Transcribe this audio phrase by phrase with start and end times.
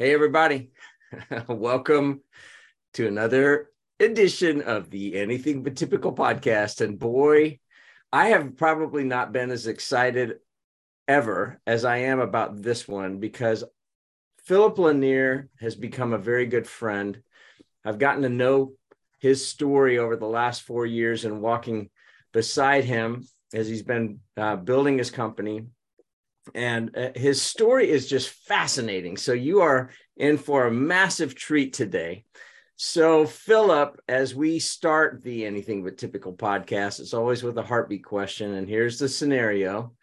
[0.00, 0.70] Hey, everybody.
[1.48, 2.20] Welcome
[2.94, 6.80] to another edition of the Anything But Typical podcast.
[6.80, 7.58] And boy,
[8.12, 10.34] I have probably not been as excited
[11.08, 13.64] ever as I am about this one because
[14.44, 17.20] Philip Lanier has become a very good friend.
[17.84, 18.74] I've gotten to know
[19.18, 21.90] his story over the last four years and walking
[22.32, 25.66] beside him as he's been uh, building his company
[26.54, 29.16] and uh, his story is just fascinating.
[29.16, 32.24] So you are in for a massive treat today.
[32.80, 38.04] So, Philip, as we start the Anything But Typical podcast, it's always with a heartbeat
[38.04, 38.54] question.
[38.54, 39.94] And here's the scenario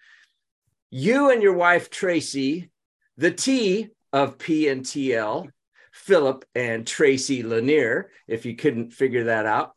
[0.92, 2.70] You and your wife, Tracy,
[3.18, 5.48] the T of P and TL,
[5.94, 9.74] Philip and Tracy Lanier, if you couldn't figure that out,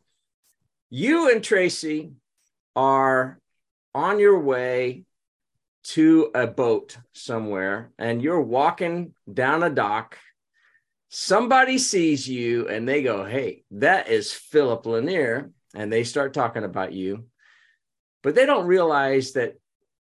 [0.89, 2.11] you and Tracy
[2.75, 3.39] are
[3.95, 5.05] on your way
[5.89, 10.17] to a boat somewhere and you're walking down a dock.
[11.09, 16.63] Somebody sees you and they go hey that is philip lanier and they start talking
[16.63, 17.25] about you.
[18.21, 19.55] But they don't realize that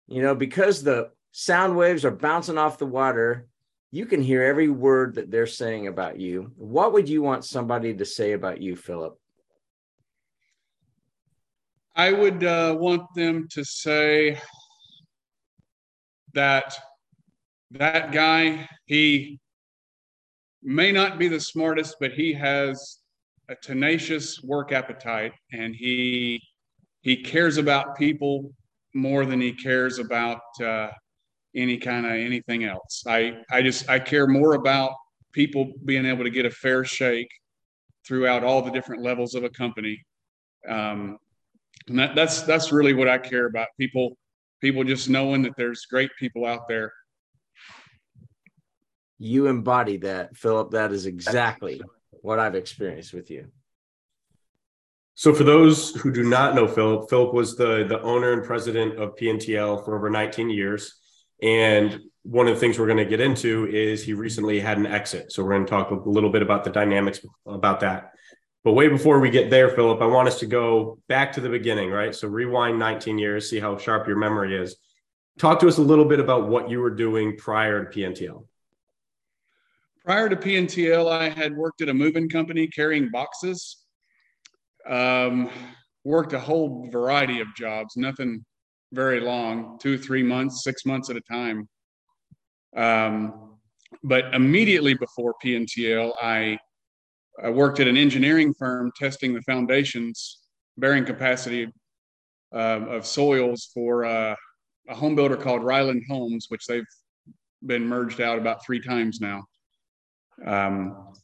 [0.09, 3.47] you know because the sound waves are bouncing off the water
[3.95, 6.51] you can hear every word that they're saying about you.
[6.57, 9.19] What would you want somebody to say about you philip?
[11.95, 14.41] I would uh, want them to say
[16.35, 16.77] that
[17.73, 19.41] that guy, he
[20.63, 22.99] may not be the smartest, but he has
[23.49, 26.41] a tenacious work appetite and he
[27.01, 28.53] he cares about people
[28.95, 30.89] more than he cares about uh,
[31.57, 33.03] any kind of anything else.
[33.07, 34.95] I I just I care more about
[35.33, 37.31] people being able to get a fair shake
[38.07, 40.05] throughout all the different levels of a company.
[40.69, 41.19] Um,
[41.89, 43.69] and that, that's that's really what I care about.
[43.79, 44.17] People
[44.63, 46.95] people just knowing that there's great people out there.
[49.19, 50.71] You embody that, Philip.
[50.71, 51.83] That is exactly
[52.23, 53.49] what I've experienced with you.
[55.15, 58.99] So, for those who do not know Philip, Philip was the the owner and president
[58.99, 60.95] of PNTL for over 19 years.
[61.43, 64.87] And one of the things we're going to get into is he recently had an
[64.87, 65.33] exit.
[65.33, 68.13] So, we're going to talk a little bit about the dynamics about that.
[68.65, 71.49] But way before we get there, Philip, I want us to go back to the
[71.49, 72.15] beginning, right?
[72.15, 74.77] So rewind 19 years, see how sharp your memory is.
[75.39, 78.45] Talk to us a little bit about what you were doing prior to PNTL.
[80.05, 83.79] Prior to PNTL, I had worked at a moving company carrying boxes.
[84.89, 85.51] Um,
[86.05, 88.45] worked a whole variety of jobs, nothing
[88.93, 91.69] very long, two, three months, six months at a time.
[92.77, 93.59] Um,
[94.03, 96.59] but immediately before PNTL, I
[97.43, 100.41] I worked at an engineering firm testing the foundations
[100.77, 101.73] bearing capacity
[102.55, 104.35] uh, of soils for uh,
[104.89, 106.87] a home builder called Ryland Homes, which they've
[107.65, 109.45] been merged out about three times now.
[110.45, 111.15] Um,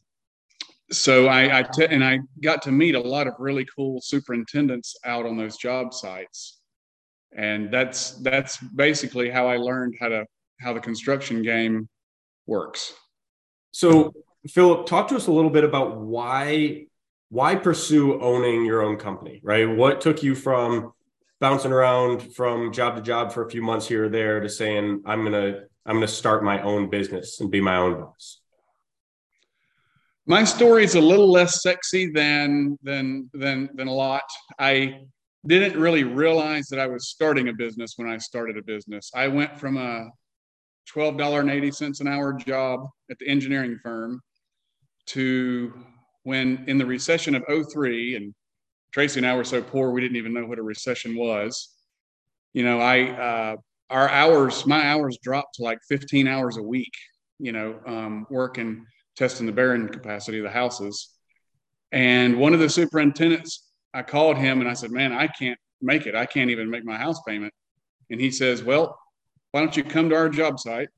[0.90, 4.96] so I, I te- and I got to meet a lot of really cool superintendents
[5.04, 6.60] out on those job sites,
[7.36, 10.24] and that's that's basically how I learned how to
[10.60, 11.88] how the construction game
[12.46, 12.94] works.
[13.72, 14.12] So
[14.48, 16.86] Philip, talk to us a little bit about why
[17.30, 19.68] why pursue owning your own company, right?
[19.68, 20.92] What took you from
[21.40, 25.02] bouncing around from job to job for a few months here or there to saying
[25.04, 28.40] I'm gonna I'm gonna start my own business and be my own boss?
[30.26, 34.24] My story is a little less sexy than than than than a lot.
[34.58, 35.00] I
[35.46, 39.10] didn't really realize that I was starting a business when I started a business.
[39.14, 40.10] I went from a
[40.94, 44.20] $12.80 an hour job at the engineering firm
[45.08, 45.72] to
[46.22, 48.34] when in the recession of 03 and
[48.92, 51.74] tracy and i were so poor we didn't even know what a recession was.
[52.52, 53.56] You know i uh,
[53.90, 56.92] our hours my hours dropped to like 15 hours a week
[57.38, 58.84] you know um, working
[59.16, 61.14] testing the bearing capacity of the houses.
[61.90, 66.06] And one of the superintendents i called him and i said man i can't make
[66.06, 66.14] it.
[66.16, 67.54] I can't even make my house payment.
[68.10, 68.98] And he says well
[69.52, 70.88] why don't you come to our job site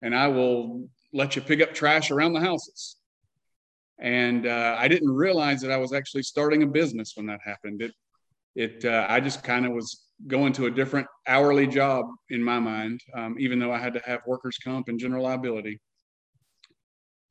[0.00, 2.96] and i will let you pick up trash around the houses
[3.98, 7.82] and uh, I didn't realize that I was actually starting a business when that happened.
[7.82, 7.92] It,
[8.54, 12.58] it, uh, I just kind of was going to a different hourly job in my
[12.58, 15.80] mind, um, even though I had to have workers' comp and general liability.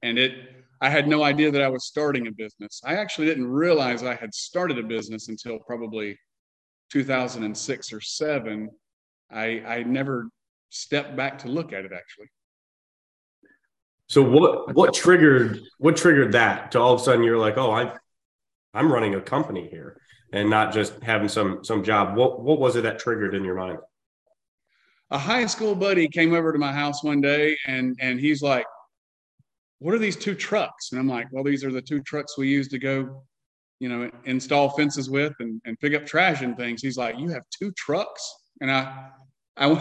[0.02, 0.34] And it,
[0.82, 2.82] I had no idea that I was starting a business.
[2.84, 6.18] I actually didn't realize I had started a business until probably
[6.92, 8.70] 2006 or seven.
[9.32, 10.28] I, I never
[10.70, 12.28] stepped back to look at it actually.
[14.12, 17.72] So what what triggered what triggered that to all of a sudden you're like, oh,
[17.72, 17.94] I
[18.74, 20.02] I'm running a company here
[20.34, 22.18] and not just having some some job.
[22.18, 23.78] What what was it that triggered in your mind?
[25.12, 28.66] A high school buddy came over to my house one day and and he's like,
[29.80, 30.92] what are these two trucks?
[30.92, 33.24] And I'm like, well, these are the two trucks we use to go,
[33.80, 36.82] you know, install fences with and, and pick up trash and things.
[36.82, 38.30] He's like, you have two trucks?
[38.60, 39.08] And I,
[39.58, 39.74] I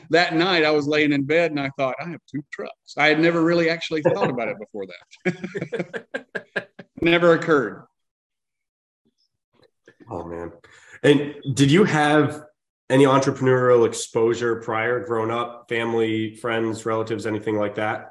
[0.10, 2.94] that night I was laying in bed and I thought, I have two trucks.
[2.96, 6.68] I had never really actually thought about it before that.
[7.00, 7.84] never occurred.
[10.10, 10.52] Oh man.
[11.02, 12.42] And did you have
[12.88, 18.10] any entrepreneurial exposure prior growing up, family, friends, relatives, anything like that?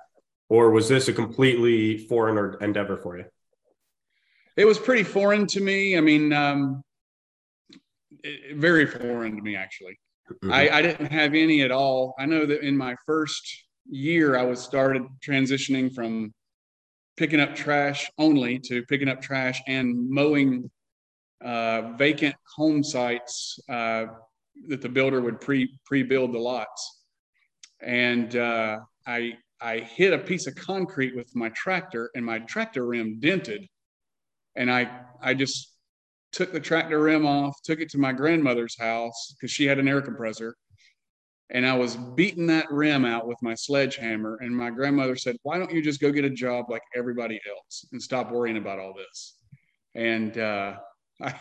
[0.49, 3.25] Or was this a completely foreign endeavor for you?
[4.57, 5.97] It was pretty foreign to me.
[5.97, 6.83] I mean, um,
[8.53, 9.97] very foreign to me, actually.
[10.31, 10.51] Mm-hmm.
[10.51, 12.15] I, I didn't have any at all.
[12.17, 16.33] I know that in my first year, I was started transitioning from
[17.17, 20.69] picking up trash only to picking up trash and mowing
[21.43, 24.05] uh, vacant home sites uh,
[24.67, 27.03] that the builder would pre pre build the lots.
[27.81, 32.85] And uh, I I hit a piece of concrete with my tractor, and my tractor
[32.85, 33.67] rim dented.
[34.55, 34.89] And I
[35.21, 35.74] I just
[36.35, 39.87] took the tractor rim off, took it to my grandmother's house because she had an
[39.87, 40.55] air compressor.
[41.49, 44.37] And I was beating that rim out with my sledgehammer.
[44.41, 47.85] And my grandmother said, Why don't you just go get a job like everybody else
[47.91, 49.37] and stop worrying about all this?
[49.95, 50.75] And uh,
[51.21, 51.35] I,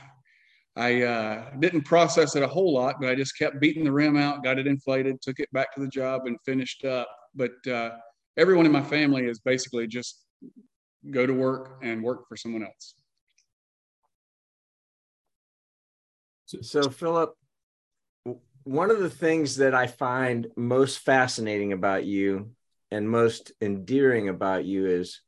[0.77, 4.17] I uh, didn't process it a whole lot, but I just kept beating the rim
[4.17, 7.09] out, got it inflated, took it back to the job, and finished up.
[7.35, 7.91] But uh,
[8.37, 10.23] everyone in my family is basically just
[11.11, 12.95] go to work and work for someone else.
[16.63, 17.37] So, Philip,
[18.65, 22.51] one of the things that I find most fascinating about you
[22.91, 25.21] and most endearing about you is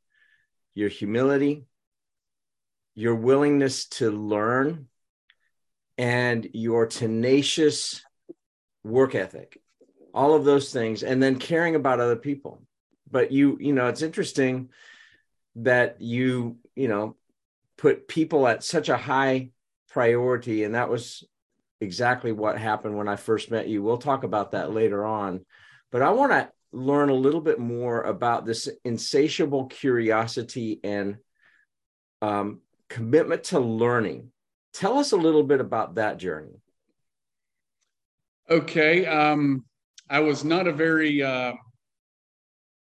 [0.73, 1.65] your humility,
[2.95, 4.87] your willingness to learn
[5.97, 8.03] and your tenacious
[8.83, 9.59] work ethic.
[10.13, 12.61] All of those things and then caring about other people.
[13.09, 14.69] But you you know it's interesting
[15.57, 17.15] that you you know
[17.77, 19.51] put people at such a high
[19.97, 21.23] priority and that was
[21.81, 25.43] exactly what happened when i first met you we'll talk about that later on
[25.91, 31.17] but i want to learn a little bit more about this insatiable curiosity and
[32.21, 32.59] um,
[32.89, 34.31] commitment to learning
[34.77, 36.61] Tell us a little bit about that journey.
[38.47, 39.07] Okay.
[39.07, 39.65] Um,
[40.07, 41.53] I was not a very, uh,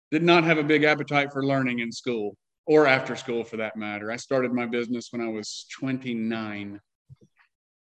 [0.09, 3.75] did not have a big appetite for learning in school or after school for that
[3.75, 4.11] matter.
[4.11, 6.79] I started my business when I was 29.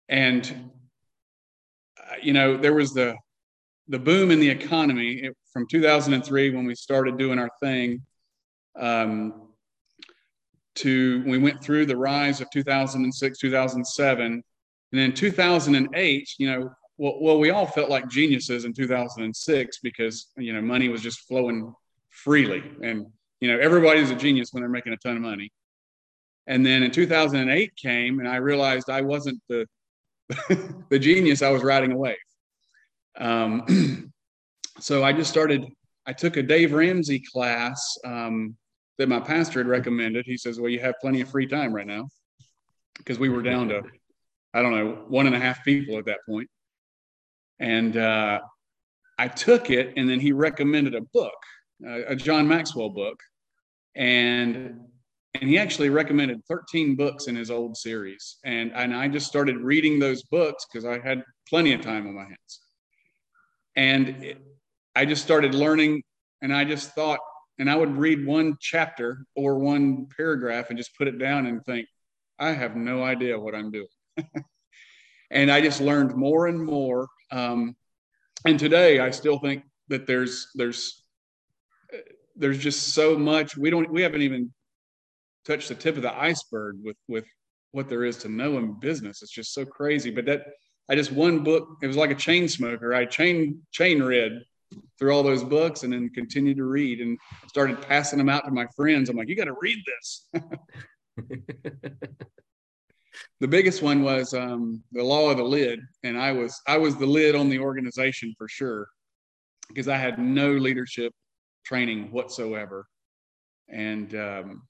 [0.09, 0.71] And,
[1.97, 3.15] uh, you know, there was the,
[3.87, 5.21] the boom in the economy.
[5.23, 8.01] It, from 2003 when we started doing our thing.
[8.79, 9.47] Um,
[10.75, 14.43] to we went through the rise of 2006 2007
[14.93, 20.27] and in 2008 you know well, well we all felt like geniuses in 2006 because
[20.37, 21.73] you know money was just flowing
[22.09, 22.63] freely.
[22.83, 23.07] And
[23.39, 25.51] you know everybody's a genius when they're making a ton of money.
[26.47, 29.65] And then in 2008 came and i realized i wasn't the
[30.89, 32.15] the genius i was riding a wave
[33.17, 34.11] um,
[34.79, 35.65] so i just started
[36.05, 38.55] i took a dave ramsey class um,
[39.01, 40.25] that my pastor had recommended.
[40.27, 42.07] He says, Well, you have plenty of free time right now
[42.97, 43.81] because we were down to,
[44.53, 46.47] I don't know, one and a half people at that point.
[47.59, 48.41] And uh,
[49.17, 51.33] I took it, and then he recommended a book,
[51.83, 53.17] a John Maxwell book.
[53.95, 54.81] And
[55.33, 59.57] and he actually recommended 13 books in his old series and and i just started
[59.57, 62.61] reading those books because i had plenty of time on my hands
[63.75, 64.37] and it,
[64.95, 66.01] i just started learning
[66.41, 67.19] and i just thought
[67.61, 71.63] and I would read one chapter or one paragraph and just put it down and
[71.63, 71.87] think,
[72.39, 73.85] I have no idea what I'm doing.
[75.31, 77.07] and I just learned more and more.
[77.31, 77.75] Um,
[78.45, 81.03] and today I still think that there's there's
[82.35, 84.51] there's just so much we don't we haven't even
[85.45, 87.25] touched the tip of the iceberg with with
[87.71, 89.21] what there is to know in business.
[89.21, 90.11] It's just so crazy.
[90.11, 90.45] But that
[90.89, 91.77] I just one book.
[91.81, 92.93] It was like a chain smoker.
[92.93, 94.43] I chain chain read
[94.97, 97.17] through all those books and then continued to read and
[97.47, 99.09] started passing them out to my friends.
[99.09, 100.27] I'm like, you got to read this.
[103.39, 106.95] the biggest one was um, the law of the lid, and I was I was
[106.95, 108.87] the lid on the organization for sure
[109.67, 111.13] because I had no leadership
[111.65, 112.85] training whatsoever,
[113.69, 114.61] and um,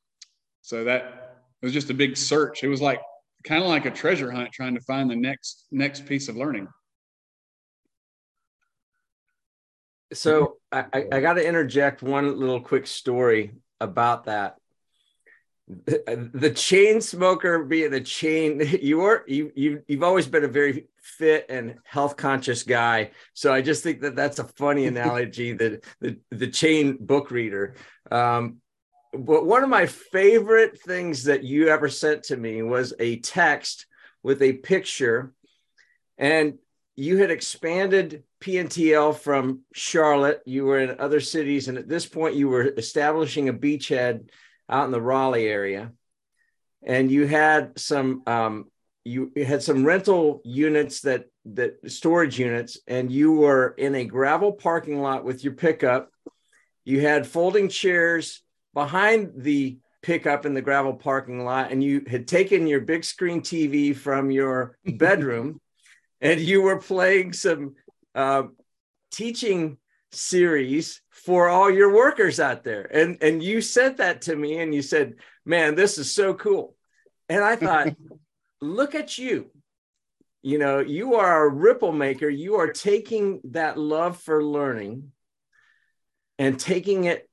[0.62, 2.63] so that was just a big search.
[2.63, 3.01] It was like
[3.44, 6.68] kind of like a treasure hunt trying to find the next next piece of learning.
[10.13, 14.58] so I, I got to interject one little quick story about that.
[15.68, 20.50] The, the chain smoker being a chain, you are you you you've always been a
[20.50, 23.12] very fit and health conscious guy.
[23.34, 25.53] So I just think that that's a funny analogy.
[25.53, 27.75] that the the chain book reader.
[28.12, 28.61] Um,
[29.13, 33.86] but one of my favorite things that you ever sent to me was a text
[34.24, 35.34] with a picture,
[36.18, 36.58] and
[36.96, 40.41] you had expanded PNTL from Charlotte.
[40.46, 44.30] You were in other cities, and at this point, you were establishing a beachhead
[44.70, 45.91] out in the Raleigh area,
[46.84, 48.65] and you had some um,
[49.03, 54.53] you had some rental units that that storage units, and you were in a gravel
[54.53, 56.12] parking lot with your pickup.
[56.86, 58.41] You had folding chairs
[58.73, 63.41] behind the pickup in the gravel parking lot, and you had taken your big screen
[63.41, 65.59] TV from your bedroom,
[66.19, 67.75] and you were playing some
[68.15, 68.43] uh,
[69.11, 69.77] teaching
[70.11, 72.83] series for all your workers out there.
[72.83, 76.75] And and you sent that to me, and you said, "Man, this is so cool."
[77.29, 77.95] And I thought,
[78.61, 79.51] look at you.
[80.43, 82.27] You know, you are a ripple maker.
[82.27, 85.11] You are taking that love for learning
[86.39, 87.29] and taking it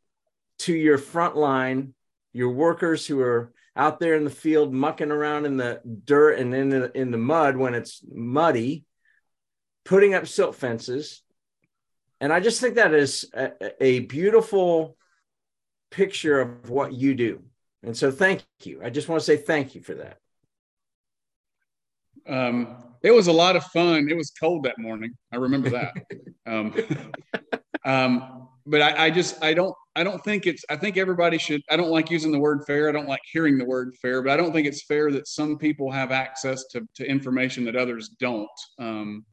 [0.60, 1.94] to your front line,
[2.32, 6.54] your workers who are out there in the field mucking around in the dirt and
[6.54, 8.84] in the, in the mud when it's muddy,
[9.84, 11.22] putting up silt fences.
[12.20, 14.96] And I just think that is a, a beautiful
[15.90, 17.42] picture of what you do.
[17.82, 18.80] And so thank you.
[18.82, 20.18] I just want to say thank you for that.
[22.26, 24.08] Um, it was a lot of fun.
[24.10, 25.14] It was cold that morning.
[25.32, 25.94] I remember that.
[26.46, 26.74] um,
[27.84, 28.37] um,
[28.68, 31.76] but I, I, just I don't I don't think it's I think everybody should I
[31.76, 32.88] don't like using the word fair.
[32.88, 35.58] I don't like hearing the word fair, but I don't think it's fair that some
[35.58, 38.48] people have access to, to information that others don't.
[38.78, 39.24] Um,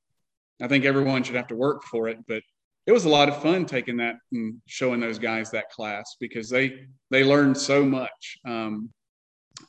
[0.61, 2.41] I think everyone should have to work for it, but
[2.87, 6.49] it was a lot of fun taking that and showing those guys that class because
[6.49, 8.37] they they learned so much.
[8.47, 8.89] Um,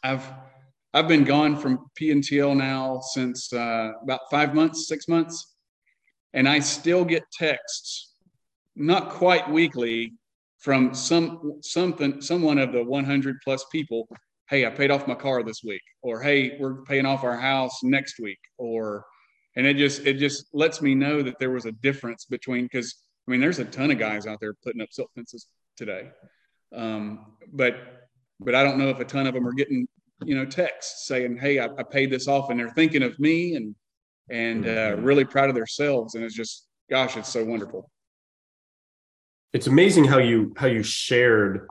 [0.02, 0.26] I've
[0.94, 5.56] I've been gone from PNTL now since uh, about five months, six months,
[6.32, 8.05] and I still get texts,
[8.76, 10.12] not quite weekly,
[10.58, 14.08] from some something someone of the 100 plus people.
[14.48, 17.82] Hey, I paid off my car this week, or hey, we're paying off our house
[17.82, 19.04] next week, or
[19.56, 22.94] and it just it just lets me know that there was a difference between because
[23.26, 26.10] I mean there's a ton of guys out there putting up silt fences today,
[26.74, 27.76] um, but
[28.40, 29.88] but I don't know if a ton of them are getting
[30.24, 33.54] you know texts saying hey I, I paid this off and they're thinking of me
[33.54, 33.74] and
[34.30, 35.04] and uh, mm-hmm.
[35.04, 37.90] really proud of themselves and it's just gosh it's so wonderful.
[39.52, 41.68] It's amazing how you how you shared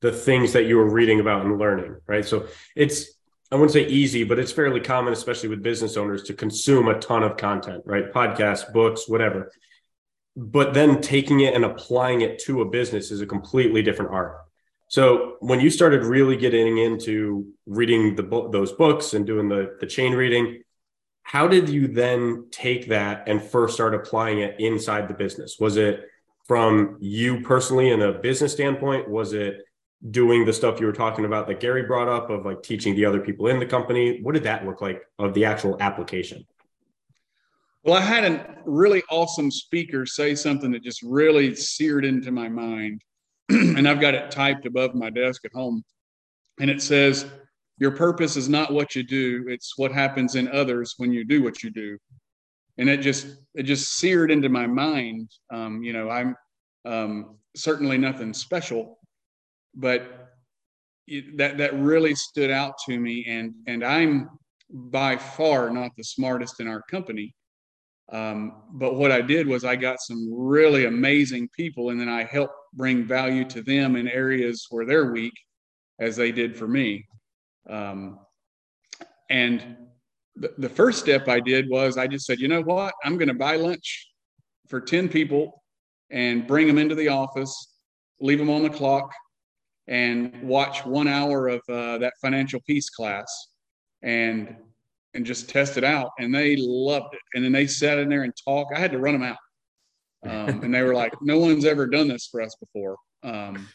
[0.00, 3.12] the things that you were reading about and learning right so it's
[3.52, 6.98] I wouldn't say easy, but it's fairly common, especially with business owners, to consume a
[6.98, 8.10] ton of content, right?
[8.10, 9.52] Podcasts, books, whatever.
[10.34, 14.38] But then taking it and applying it to a business is a completely different art.
[14.88, 19.76] So when you started really getting into reading the bo- those books and doing the
[19.80, 20.62] the chain reading,
[21.22, 25.56] how did you then take that and first start applying it inside the business?
[25.60, 26.08] Was it
[26.52, 29.08] from you personally in a business standpoint?
[29.08, 29.62] Was it
[30.10, 33.06] doing the stuff you were talking about that Gary brought up of like teaching the
[33.06, 34.20] other people in the company?
[34.20, 36.44] What did that look like of the actual application?
[37.84, 42.50] Well, I had a really awesome speaker say something that just really seared into my
[42.50, 43.00] mind.
[43.48, 45.82] and I've got it typed above my desk at home.
[46.60, 47.24] And it says,
[47.78, 51.42] Your purpose is not what you do, it's what happens in others when you do
[51.42, 51.96] what you do.
[52.78, 55.30] And it just, it just seared into my mind.
[55.52, 56.34] Um, you know, I'm
[56.84, 58.98] um, certainly nothing special,
[59.74, 60.32] but
[61.06, 64.30] it, that that really stood out to me and and i'm
[64.70, 67.34] by far not the smartest in our company
[68.12, 72.22] um, but what i did was i got some really amazing people and then i
[72.22, 75.34] helped bring value to them in areas where they're weak
[75.98, 77.04] as they did for me
[77.68, 78.18] um,
[79.28, 79.76] and
[80.36, 82.94] the, first step i did was i just said you know what?
[83.04, 84.08] I'm going to buy lunch
[84.68, 85.62] for 10 people
[86.10, 87.72] and bring them into the office
[88.22, 89.12] leave them on the clock
[89.88, 93.48] and watch one hour of uh, that financial peace class
[94.02, 94.56] and
[95.14, 96.10] and just test it out.
[96.18, 97.20] And they loved it.
[97.34, 99.36] And then they sat in there and talked i had to run them out.
[100.24, 102.96] Um, and they were like no one's ever done this for us before.
[103.22, 103.68] Um,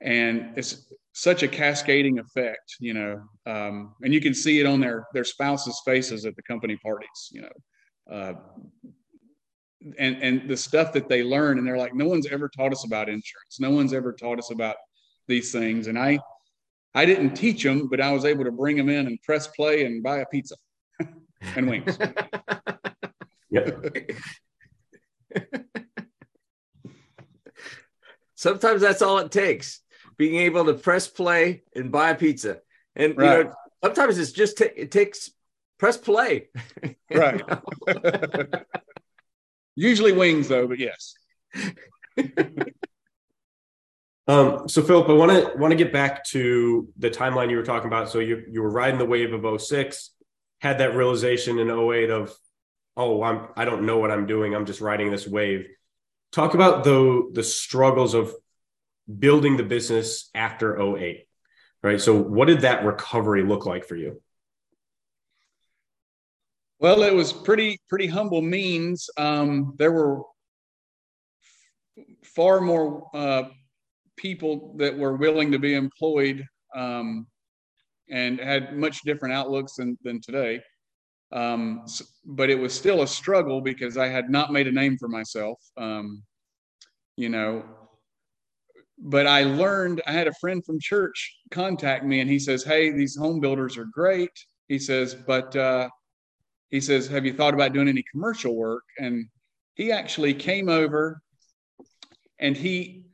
[0.00, 4.80] and it's such a cascading effect you know um, and you can see it on
[4.80, 8.34] their their spouses faces at the company parties you know uh,
[9.98, 12.84] and and the stuff that they learn and they're like no one's ever taught us
[12.84, 14.76] about insurance no one's ever taught us about
[15.26, 15.86] these things.
[15.86, 16.18] And I,
[16.94, 19.84] I didn't teach them, but I was able to bring them in and press play
[19.84, 20.56] and buy a pizza
[21.56, 21.98] and wings.
[28.34, 29.80] Sometimes that's all it takes
[30.16, 32.58] being able to press play and buy a pizza.
[32.96, 33.38] And right.
[33.38, 35.30] you know, sometimes it's just t- it takes
[35.78, 36.48] press play.
[37.10, 37.42] right.
[39.76, 41.14] Usually wings though, but yes.
[44.26, 47.64] Um, so Philip, I want to want to get back to the timeline you were
[47.64, 48.08] talking about.
[48.10, 50.10] So you you were riding the wave of 06,
[50.60, 52.34] had that realization in 08 of,
[52.96, 54.54] oh, I'm I don't know what I'm doing.
[54.54, 55.68] I'm just riding this wave.
[56.32, 58.34] Talk about the the struggles of
[59.18, 61.26] building the business after 08.
[61.82, 62.00] Right.
[62.00, 64.22] So what did that recovery look like for you?
[66.80, 69.08] Well, it was pretty pretty humble means.
[69.16, 70.22] Um, there were
[72.24, 73.44] far more uh,
[74.16, 76.44] people that were willing to be employed
[76.74, 77.26] um,
[78.10, 80.60] and had much different outlooks than, than today.
[81.32, 84.96] Um, so, but it was still a struggle because I had not made a name
[84.98, 85.58] for myself.
[85.76, 86.22] Um,
[87.16, 87.64] you know,
[88.98, 92.90] but I learned, I had a friend from church contact me and he says, Hey,
[92.90, 94.30] these home builders are great.
[94.68, 95.88] He says, but uh,
[96.70, 98.84] he says, Have you thought about doing any commercial work?
[98.98, 99.26] And
[99.74, 101.20] he actually came over
[102.38, 103.04] and he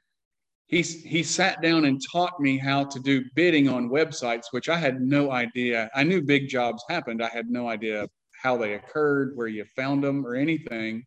[0.66, 4.76] he he sat down and taught me how to do bidding on websites, which I
[4.76, 5.90] had no idea.
[5.94, 7.22] I knew big jobs happened.
[7.22, 8.06] I had no idea
[8.40, 11.04] how they occurred, where you found them, or anything.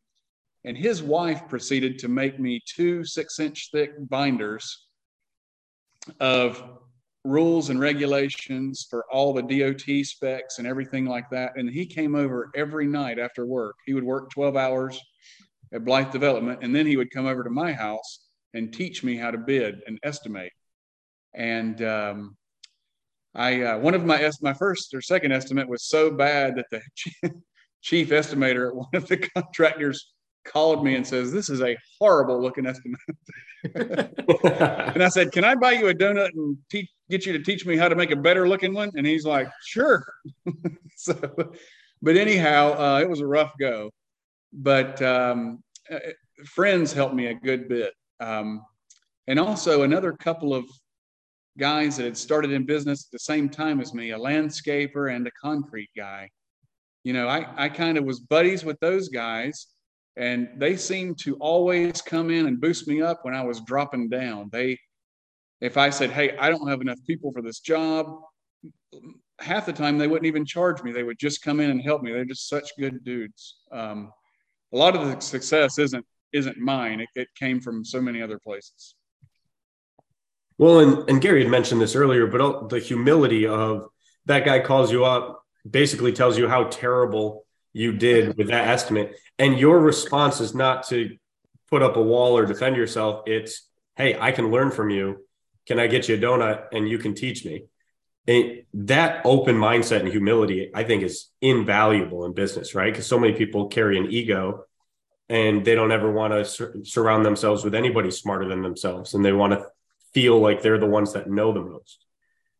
[0.65, 4.87] And his wife proceeded to make me two six inch thick binders
[6.19, 6.63] of
[7.25, 11.53] rules and regulations for all the DOT specs and everything like that.
[11.55, 13.75] And he came over every night after work.
[13.85, 14.99] He would work 12 hours
[15.73, 19.15] at Blythe Development, and then he would come over to my house and teach me
[19.15, 20.51] how to bid and estimate.
[21.33, 22.37] And um,
[23.33, 27.31] I uh, one of my my first or second estimate was so bad that the
[27.81, 30.13] chief estimator at one of the contractors
[30.45, 32.99] called me and says, "This is a horrible looking estimate."
[33.75, 37.65] and I said, "Can I buy you a donut and teach, get you to teach
[37.65, 40.05] me how to make a better looking one?" And he's like, "Sure."
[40.95, 41.15] so,
[42.01, 43.89] but anyhow, uh, it was a rough go.
[44.51, 45.99] But um, uh,
[46.45, 47.93] friends helped me a good bit.
[48.19, 48.63] Um,
[49.27, 50.65] and also another couple of
[51.57, 55.27] guys that had started in business at the same time as me, a landscaper and
[55.27, 56.29] a concrete guy.
[57.03, 59.67] You know, I, I kind of was buddies with those guys,
[60.15, 64.09] and they seemed to always come in and boost me up when I was dropping
[64.09, 64.49] down.
[64.51, 64.79] They,
[65.59, 68.19] if I said, Hey, I don't have enough people for this job,
[69.39, 70.91] half the time they wouldn't even charge me.
[70.91, 72.11] They would just come in and help me.
[72.11, 73.57] They're just such good dudes.
[73.71, 74.11] Um,
[74.73, 76.99] a lot of the success isn't isn't mine.
[76.99, 78.95] It, it came from so many other places.
[80.57, 83.87] Well, and, and Gary had mentioned this earlier, but the humility of
[84.25, 89.17] that guy calls you up, basically tells you how terrible you did with that estimate.
[89.39, 91.17] And your response is not to
[91.69, 93.23] put up a wall or defend yourself.
[93.25, 95.25] It's, hey, I can learn from you.
[95.65, 97.63] Can I get you a donut and you can teach me?
[98.27, 102.91] And that open mindset and humility, I think, is invaluable in business, right?
[102.91, 104.65] Because so many people carry an ego
[105.29, 109.23] and they don't ever want to sur- surround themselves with anybody smarter than themselves and
[109.23, 109.65] they want to
[110.13, 112.05] feel like they're the ones that know the most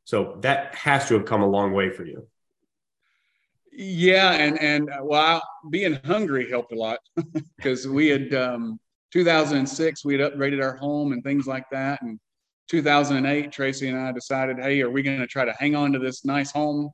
[0.06, 2.28] so that has to have come a long way for you
[3.76, 7.00] yeah and and uh, well being hungry helped a lot
[7.58, 8.80] because we had um
[9.12, 12.20] 2006 we had upgraded our home and things like that and
[12.70, 16.00] 2008 tracy and i decided hey are we going to try to hang on to
[16.00, 16.90] this nice home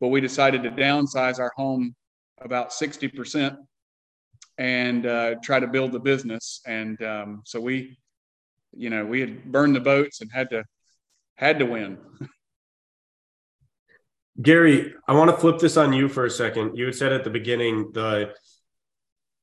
[0.00, 1.94] but we decided to downsize our home
[2.40, 3.56] about 60%
[4.58, 6.60] and uh, try to build the business.
[6.66, 7.98] And um, so we,
[8.72, 10.64] you know, we had burned the boats and had to
[11.36, 11.98] had to win.
[14.40, 16.76] Gary, I want to flip this on you for a second.
[16.76, 18.34] You had said at the beginning the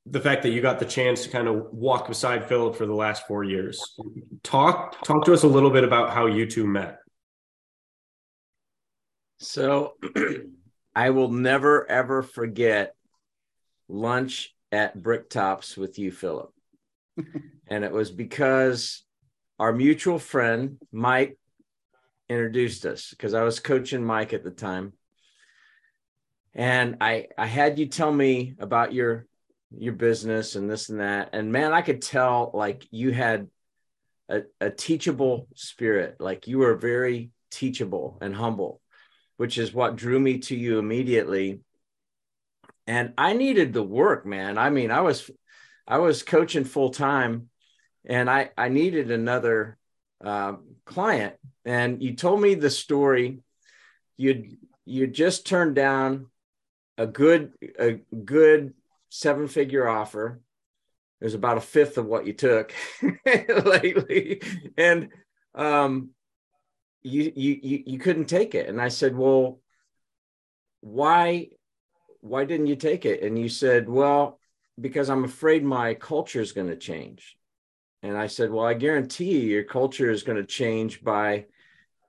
[0.06, 2.94] the fact that you got the chance to kind of walk beside Philip for the
[2.94, 3.82] last four years.
[4.44, 7.00] Talk talk to us a little bit about how you two met.
[9.40, 9.94] So
[10.96, 12.96] I will never ever forget
[13.88, 16.52] lunch at Bricktops with you, Philip.
[17.68, 19.04] and it was because
[19.60, 21.38] our mutual friend, Mike,
[22.30, 24.94] introduced us because I was coaching Mike at the time.
[26.54, 29.26] And I I had you tell me about your
[29.76, 31.30] your business and this and that.
[31.34, 33.48] And man, I could tell like you had
[34.30, 36.18] a, a teachable spirit.
[36.20, 38.82] Like you were very teachable and humble,
[39.38, 41.62] which is what drew me to you immediately
[42.88, 44.58] and I needed the work, man.
[44.58, 45.30] I mean, I was
[45.88, 47.50] I was coaching full time,
[48.06, 49.78] and I I needed another
[50.24, 50.54] uh,
[50.86, 51.36] client.
[51.66, 53.40] And you told me the story.
[54.18, 56.28] You you just turned down
[56.98, 58.74] a good a good
[59.10, 60.42] seven figure offer.
[61.22, 62.74] It was about a fifth of what you took
[63.26, 64.42] lately,
[64.78, 65.10] and
[65.56, 66.10] um,
[67.02, 68.68] you you you couldn't take it.
[68.68, 69.62] And I said, well,
[70.82, 71.50] why
[72.20, 73.24] why didn't you take it?
[73.24, 74.40] And you said, well,
[74.80, 77.38] because I'm afraid my culture is going to change.
[78.02, 81.46] and I said, Well, I guarantee you your culture is going to change by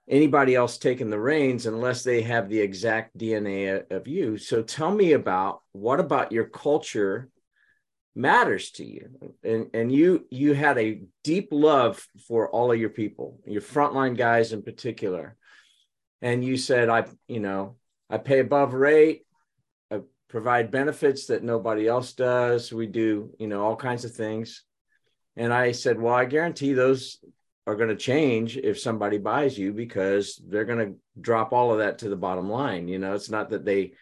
[0.09, 4.37] anybody else taking the reins unless they have the exact DNA of you.
[4.37, 7.31] So tell me about what about your culture
[8.15, 9.09] matters to you?
[9.43, 14.17] And and you you had a deep love for all of your people your frontline
[14.17, 15.37] guys in particular.
[16.23, 17.77] And you said i you know
[18.11, 19.27] i pay above rate
[19.91, 22.73] i provide benefits that nobody else does.
[22.73, 24.63] We do you know all kinds of things.
[25.37, 27.19] And i said well i guarantee those
[27.67, 31.79] are going to change if somebody buys you because they're going to drop all of
[31.79, 33.93] that to the bottom line you know it's not that they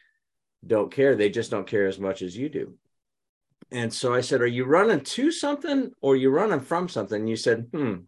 [0.66, 2.76] don't care they just don't care as much as you do
[3.72, 7.20] and so I said, Are you running to something or you running from something?
[7.20, 8.00] And you said, Hmm,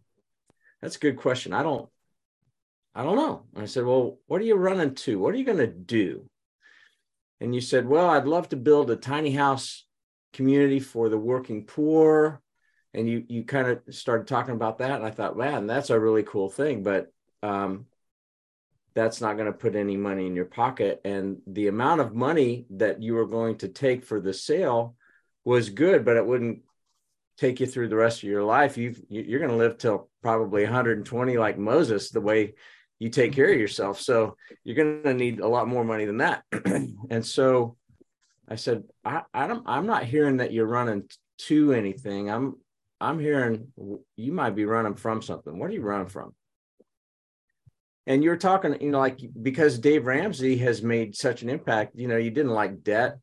[0.81, 1.53] that's a good question.
[1.53, 1.89] I don't,
[2.93, 3.43] I don't know.
[3.53, 5.17] And I said, Well, what are you running to?
[5.19, 6.29] What are you going to do?
[7.41, 9.85] And you said, Well, I'd love to build a tiny house
[10.33, 12.41] community for the working poor.
[12.95, 14.91] And you you kind of started talking about that.
[14.91, 16.81] And I thought, man, that's a really cool thing.
[16.81, 17.11] But
[17.43, 17.85] um,
[18.95, 21.01] that's not going to put any money in your pocket.
[21.03, 24.95] And the amount of money that you are going to take for the sale
[25.43, 26.61] was good, but it wouldn't
[27.37, 28.77] take you through the rest of your life.
[28.77, 32.55] You've, you're going to live till probably 120 like Moses, the way
[32.97, 33.99] you take care of yourself.
[33.99, 36.43] So you're going to need a lot more money than that.
[37.09, 37.75] and so
[38.47, 42.29] I said, I, I don't, I'm not hearing that you're running to anything.
[42.31, 42.55] I'm,
[42.99, 43.71] I'm hearing
[44.15, 45.57] you might be running from something.
[45.57, 46.33] What are you running from?
[48.07, 52.07] And you're talking, you know, like because Dave Ramsey has made such an impact, you
[52.07, 53.17] know, you didn't like debt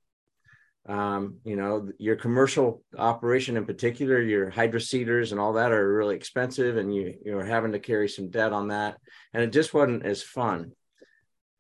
[0.89, 6.17] um, you know your commercial operation in particular your hydroseeders and all that are really
[6.17, 8.99] expensive and you you're having to carry some debt on that
[9.33, 10.73] and it just wasn't as fun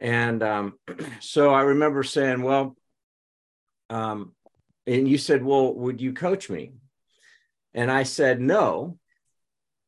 [0.01, 0.75] and um,
[1.21, 2.77] so i remember saying well
[3.91, 4.33] um,
[4.89, 6.73] and you said well would you coach me
[7.75, 8.99] and i said no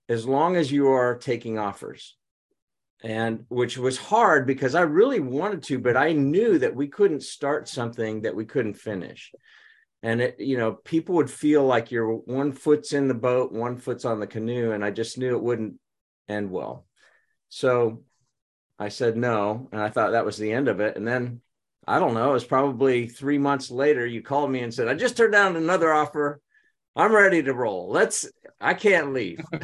[0.08, 2.16] as long as you are taking offers
[3.04, 7.22] and which was hard because I really wanted to, but I knew that we couldn't
[7.22, 9.30] start something that we couldn't finish.
[10.02, 13.76] And it, you know, people would feel like you're one foot's in the boat, one
[13.76, 15.74] foot's on the canoe, and I just knew it wouldn't
[16.30, 16.86] end well.
[17.50, 18.04] So
[18.78, 20.96] I said no, and I thought that was the end of it.
[20.96, 21.42] And then
[21.86, 24.06] I don't know, it was probably three months later.
[24.06, 26.40] You called me and said, I just turned down another offer.
[26.96, 27.90] I'm ready to roll.
[27.90, 28.28] Let's,
[28.60, 29.40] I can't leave.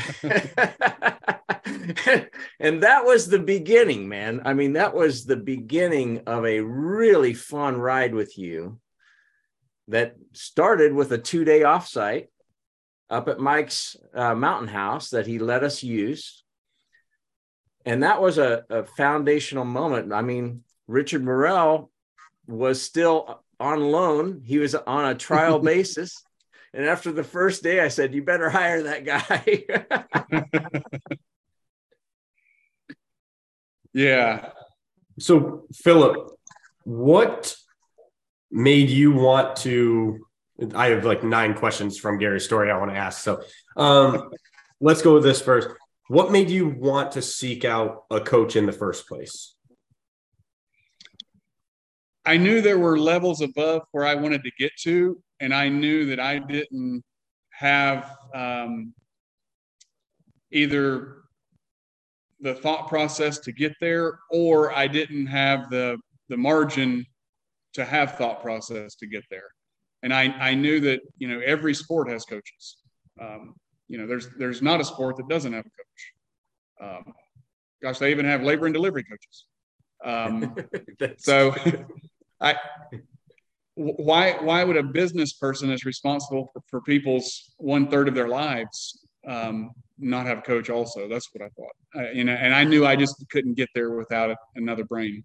[2.60, 4.42] and that was the beginning, man.
[4.44, 8.80] I mean, that was the beginning of a really fun ride with you
[9.88, 12.26] that started with a two day offsite
[13.08, 16.44] up at Mike's uh, mountain house that he let us use.
[17.84, 20.12] And that was a, a foundational moment.
[20.12, 21.90] I mean, Richard Morel
[22.46, 26.22] was still on loan, he was on a trial basis.
[26.72, 30.80] And after the first day, I said, You better hire that guy.
[33.92, 34.50] Yeah.
[35.18, 36.30] So, Philip,
[36.84, 37.56] what
[38.50, 40.26] made you want to?
[40.74, 43.22] I have like nine questions from Gary's story I want to ask.
[43.22, 43.42] So,
[43.76, 44.30] um,
[44.80, 45.68] let's go with this first.
[46.08, 49.54] What made you want to seek out a coach in the first place?
[52.26, 56.06] I knew there were levels above where I wanted to get to, and I knew
[56.06, 57.02] that I didn't
[57.50, 58.92] have um,
[60.50, 61.22] either
[62.40, 67.04] the thought process to get there, or I didn't have the the margin
[67.74, 69.48] to have thought process to get there.
[70.02, 72.78] And I, I knew that you know every sport has coaches.
[73.20, 73.54] Um,
[73.88, 76.96] you know, there's there's not a sport that doesn't have a coach.
[77.06, 77.12] Um,
[77.82, 79.46] gosh, they even have labor and delivery coaches.
[80.04, 80.54] Um,
[81.18, 81.54] so,
[82.40, 82.56] I
[83.74, 88.28] why why would a business person that's responsible for, for people's one third of their
[88.28, 91.08] lives um, not have a coach also.
[91.08, 92.04] That's what I thought.
[92.04, 95.24] Uh, you know, and I knew I just couldn't get there without another brain.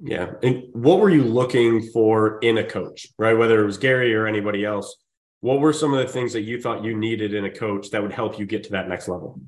[0.00, 0.32] Yeah.
[0.42, 3.34] And what were you looking for in a coach, right?
[3.34, 4.96] Whether it was Gary or anybody else,
[5.40, 8.02] what were some of the things that you thought you needed in a coach that
[8.02, 9.40] would help you get to that next level?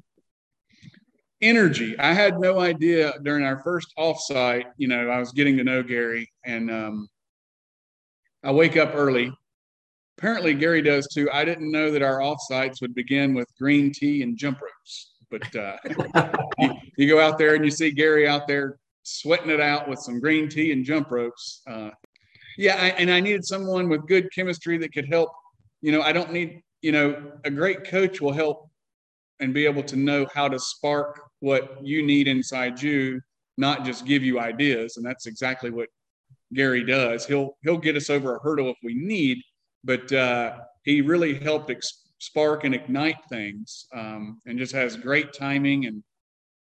[1.42, 1.98] Energy.
[1.98, 5.82] I had no idea during our first offsite, you know, I was getting to know
[5.82, 7.08] Gary and um,
[8.44, 9.32] I wake up early
[10.20, 11.30] apparently Gary does too.
[11.32, 15.56] I didn't know that our offsites would begin with green tea and jump ropes, but
[15.56, 15.76] uh,
[16.58, 19.98] you, you, go out there and you see Gary out there sweating it out with
[19.98, 21.62] some green tea and jump ropes.
[21.66, 21.88] Uh,
[22.58, 25.30] yeah, I, and I needed someone with good chemistry that could help.
[25.80, 26.60] You know, I don't need.
[26.82, 28.68] You know, a great coach will help
[29.38, 33.20] and be able to know how to spark what you need inside you,
[33.56, 34.96] not just give you ideas.
[34.96, 35.88] And that's exactly what
[36.52, 37.26] Gary does.
[37.26, 39.38] He'll he'll get us over a hurdle if we need,
[39.84, 45.32] but uh, he really helped ex- spark and ignite things, um, and just has great
[45.32, 45.86] timing.
[45.86, 46.02] And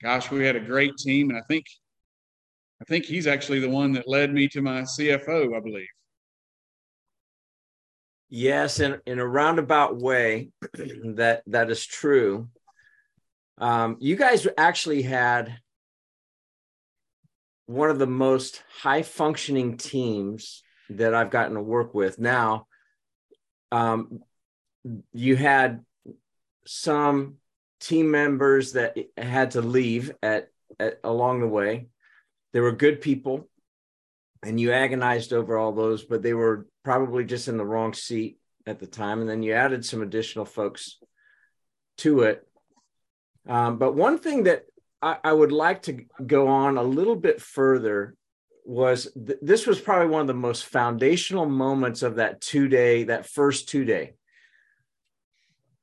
[0.01, 1.65] gosh, we had a great team, and I think
[2.81, 5.87] I think he's actually the one that led me to my CFO, I believe.
[8.29, 10.49] Yes, in, in a roundabout way,
[11.15, 12.49] that that is true.
[13.57, 15.57] Um, you guys actually had
[17.65, 22.19] one of the most high functioning teams that I've gotten to work with.
[22.19, 22.67] Now,
[23.71, 24.19] um,
[25.13, 25.83] you had
[26.65, 27.35] some
[27.79, 31.87] team members that had to leave at, at along the way.
[32.51, 33.49] They were good people,
[34.43, 38.37] and you agonized over all those, but they were probably just in the wrong seat
[38.65, 39.21] at the time.
[39.21, 40.97] And then you added some additional folks
[41.99, 42.47] to it.
[43.47, 44.65] Um, but one thing that
[45.01, 48.15] I, I, would like to go on a little bit further
[48.63, 53.03] was th- this was probably one of the most foundational moments of that two day,
[53.03, 54.13] that first two day.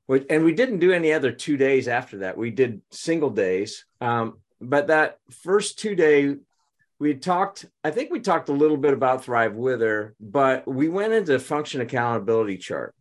[0.09, 2.37] And we didn't do any other two days after that.
[2.37, 3.85] We did single days.
[4.01, 6.37] Um, but that first two day
[6.99, 11.12] we talked i think we talked a little bit about thrive wither but we went
[11.12, 12.94] into function accountability chart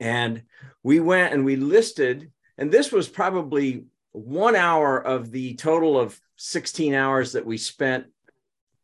[0.00, 0.42] and
[0.82, 6.20] we went and we listed and this was probably one hour of the total of
[6.36, 8.06] 16 hours that we spent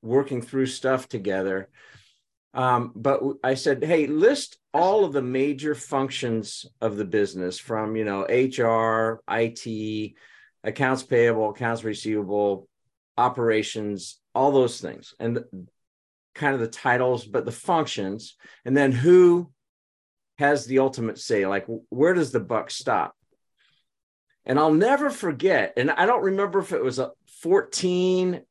[0.02, 1.68] working through stuff together
[2.54, 7.94] um, but i said hey list all of the major functions of the business from
[7.94, 10.14] you know hr it
[10.64, 12.68] accounts payable accounts receivable
[13.16, 15.42] operations, all those things, and
[16.34, 19.50] kind of the titles, but the functions, and then who
[20.38, 21.46] has the ultimate say?
[21.46, 23.14] Like, where does the buck stop?
[24.46, 27.10] And I'll never forget, and I don't remember if it was a
[27.42, 28.42] 14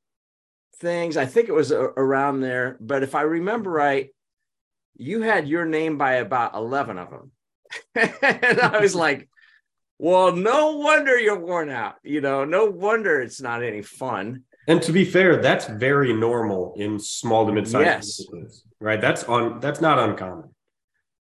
[0.78, 4.10] things, I think it was a, around there, but if I remember right,
[4.98, 7.32] you had your name by about 11 of them.
[8.22, 9.30] and I was like,
[9.98, 11.96] well, no wonder you're worn out.
[12.04, 14.44] You know, no wonder it's not any fun.
[14.68, 18.18] And to be fair, that's very normal in small to mid-sized yes.
[18.18, 19.00] businesses, right?
[19.00, 20.50] That's on that's not uncommon.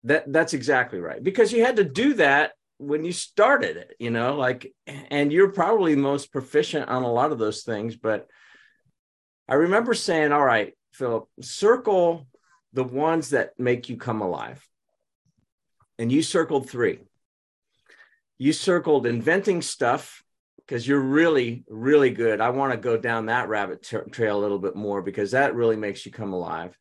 [0.04, 1.24] That that's exactly right.
[1.24, 5.52] Because you had to do that when you started it, you know, like and you're
[5.52, 8.28] probably most proficient on a lot of those things, but
[9.48, 12.28] I remember saying, "All right, Philip, circle
[12.74, 14.66] the ones that make you come alive."
[15.98, 17.00] And you circled 3.
[18.38, 20.24] You circled inventing stuff
[20.70, 22.40] because you're really, really good.
[22.40, 25.56] I want to go down that rabbit tra- trail a little bit more because that
[25.56, 26.78] really makes you come alive.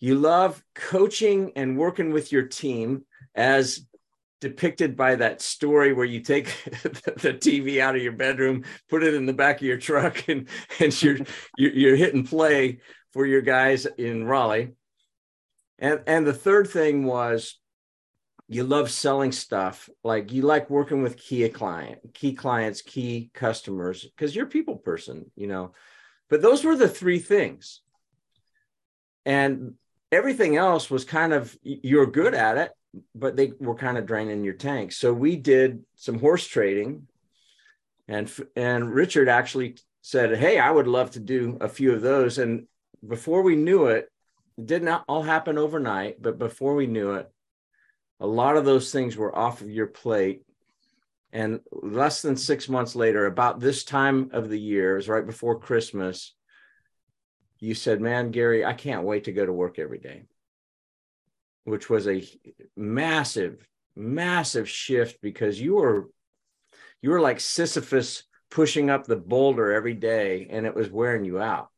[0.00, 3.04] You love coaching and working with your team
[3.36, 3.86] as
[4.40, 6.46] depicted by that story where you take
[6.82, 10.48] the TV out of your bedroom, put it in the back of your truck, and
[10.80, 11.18] and you're
[11.56, 12.80] you're hitting play
[13.12, 14.74] for your guys in Raleigh.
[15.78, 17.58] And and the third thing was
[18.48, 19.88] you love selling stuff.
[20.04, 24.76] Like you like working with key client key clients key customers because you're a people
[24.76, 25.72] person you know?
[26.28, 27.80] But those were the three things.
[29.24, 29.74] And
[30.12, 32.70] everything else was kind of you're good at it
[33.14, 34.92] but they were kind of draining your tank.
[34.92, 37.08] So we did some horse trading
[38.08, 42.38] and and richard actually said hey i would love to do a few of those.
[42.38, 42.66] And
[43.06, 44.08] before we knew it,
[44.56, 47.30] it did not all happen overnight but before we knew it
[48.20, 50.42] a lot of those things were off of your plate.
[51.32, 55.58] And less than six months later, about this time of the year, is right before
[55.58, 56.34] Christmas,
[57.58, 60.24] you said, Man, Gary, I can't wait to go to work every day,
[61.66, 62.24] which was a
[62.76, 66.08] massive, massive shift because you were
[67.02, 71.40] you were like Sisyphus pushing up the boulder every day and it was wearing you
[71.40, 71.68] out.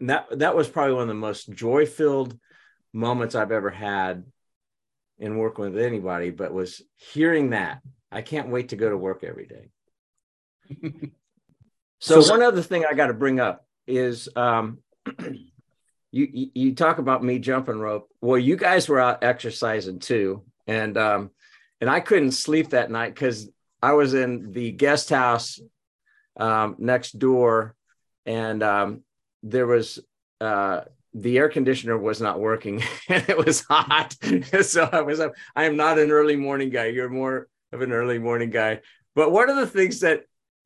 [0.00, 2.38] And that that was probably one of the most joy-filled
[2.92, 4.24] moments I've ever had
[5.18, 7.80] in working with anybody, but was hearing that.
[8.12, 9.70] I can't wait to go to work every day.
[12.00, 14.78] so, so, one other thing I got to bring up is um,
[16.14, 18.08] you, you, talk about me jumping rope.
[18.20, 21.30] Well, you guys were out exercising too, and um,
[21.80, 23.50] and I couldn't sleep that night because
[23.82, 25.60] I was in the guest house
[26.36, 27.74] um, next door,
[28.26, 29.02] and um,
[29.42, 29.98] there was
[30.40, 30.82] uh,
[31.14, 34.16] the air conditioner was not working and it was hot.
[34.62, 35.32] so I was up.
[35.54, 36.86] I am not an early morning guy.
[36.86, 38.80] You're more of an early morning guy.
[39.14, 40.24] But one of the things that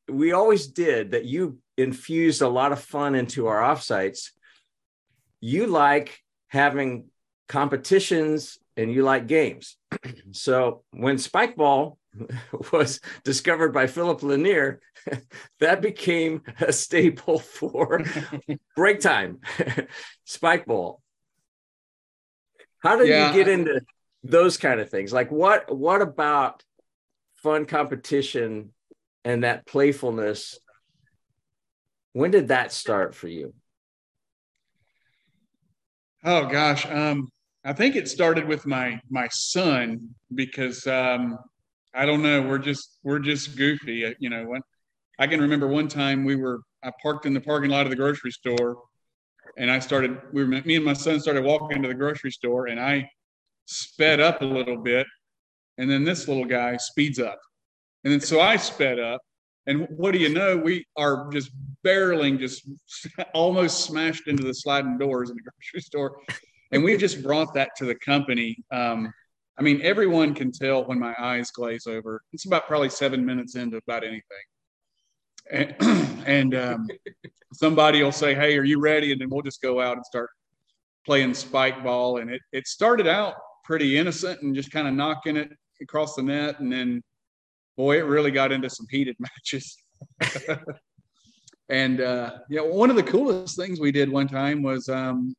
[0.09, 4.31] we always did that you infused a lot of fun into our offsites,
[5.41, 7.07] you like having
[7.49, 9.77] competitions and you like games.
[10.33, 11.97] so when Spikeball
[12.73, 14.81] was discovered by Philip Lanier,
[15.61, 18.03] that became a staple for
[18.77, 19.41] break time,
[20.25, 21.01] spike ball.
[22.81, 23.81] How did yeah, you get into
[24.23, 25.13] those kind of things.
[25.13, 26.63] Like what what about
[27.37, 28.73] fun competition
[29.25, 30.59] and that playfulness?
[32.13, 33.55] When did that start for you?
[36.25, 37.29] Oh gosh, um,
[37.65, 41.39] I think it started with my my son because um,
[41.95, 44.45] I don't know, we're just we're just goofy, uh, you know.
[44.47, 44.61] When
[45.19, 47.97] I can remember one time we were I parked in the parking lot of the
[47.97, 48.83] grocery store,
[49.57, 52.67] and I started we were me and my son started walking to the grocery store,
[52.67, 53.09] and I
[53.67, 55.07] sped up a little bit,
[55.79, 57.39] and then this little guy speeds up,
[58.03, 59.21] and then so I sped up,
[59.69, 60.57] and what do you know?
[60.57, 61.51] We are just
[61.87, 62.67] barreling, just
[63.35, 66.21] almost smashed into the sliding doors in the grocery store.
[66.73, 68.57] And we've just brought that to the company.
[68.73, 69.13] Um,
[69.59, 72.23] I mean, everyone can tell when my eyes glaze over.
[72.33, 74.23] It's about probably seven minutes into about anything.
[75.51, 75.77] And,
[76.27, 76.89] and um,
[77.53, 79.13] somebody will say, Hey, are you ready?
[79.13, 80.31] And then we'll just go out and start
[81.05, 82.19] playing spike ball.
[82.19, 85.51] And it, it started out pretty innocent and just kind of knocking it
[85.83, 86.59] across the net.
[86.61, 87.03] And then
[87.79, 89.79] boy, it really got into some heated matches.
[91.71, 95.35] and uh, yeah, one of the coolest things we did one time was um,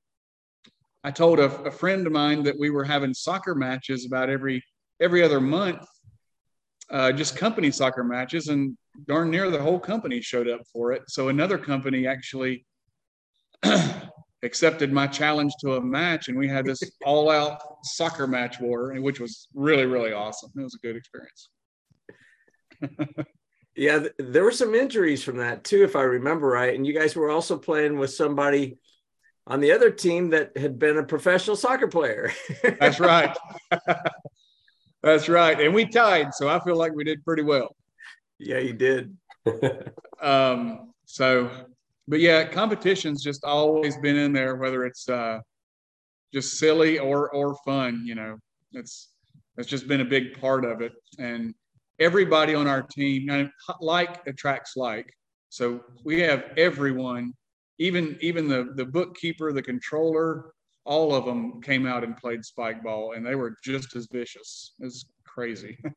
[1.04, 4.64] I told a, a, friend of mine that we were having soccer matches about every
[5.02, 5.86] every other month,
[6.90, 11.04] uh, just company soccer matches, and darn near the whole company showed up for it.
[11.08, 12.66] So another company actually
[14.44, 18.94] accepted my challenge to a match, and we had this all out soccer match war,
[18.96, 20.52] which was really really awesome.
[20.56, 21.50] It was a good experience
[23.76, 26.76] yeah, th- there were some injuries from that too, if I remember right.
[26.76, 28.78] And you guys were also playing with somebody
[29.48, 32.32] on the other team that had been a professional soccer player.
[32.80, 33.36] That's right.
[35.04, 35.60] That's right.
[35.60, 37.76] And we tied, so I feel like we did pretty well.
[38.38, 39.16] Yeah, you did.
[40.22, 41.50] um, so,
[42.08, 45.40] but yeah, competition's just always been in there, whether it's uh,
[46.34, 48.04] just silly or or fun.
[48.06, 48.38] You know,
[48.74, 49.10] it's
[49.58, 50.94] it's just been a big part of it.
[51.18, 51.54] And
[52.00, 53.50] everybody on our team, and
[53.82, 55.14] like attracts like.
[55.50, 57.34] So we have everyone,
[57.78, 60.54] even even the the bookkeeper, the controller,
[60.86, 64.74] all of them came out and played spike ball, and they were just as vicious.
[64.80, 65.78] It's crazy.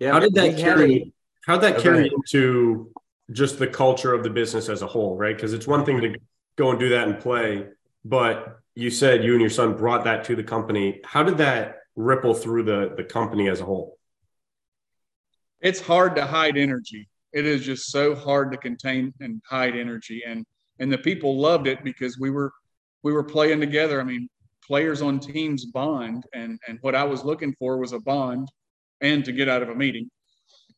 [0.00, 0.12] yeah.
[0.12, 1.12] How did that carry?
[1.46, 2.92] How did that oh, carry into
[3.30, 5.34] just the culture of the business as a whole, right?
[5.34, 6.16] Because it's one thing to
[6.56, 7.66] go and do that and play,
[8.04, 11.00] but you said you and your son brought that to the company.
[11.04, 13.98] How did that ripple through the the company as a whole?
[15.60, 17.08] It's hard to hide energy.
[17.32, 20.44] It is just so hard to contain and hide energy, and
[20.78, 22.52] and the people loved it because we were
[23.02, 24.00] we were playing together.
[24.00, 24.28] I mean,
[24.66, 28.48] players on teams bond, and and what I was looking for was a bond,
[29.00, 30.10] and to get out of a meeting.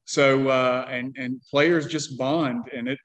[0.05, 2.98] So uh, and and players just bond, and it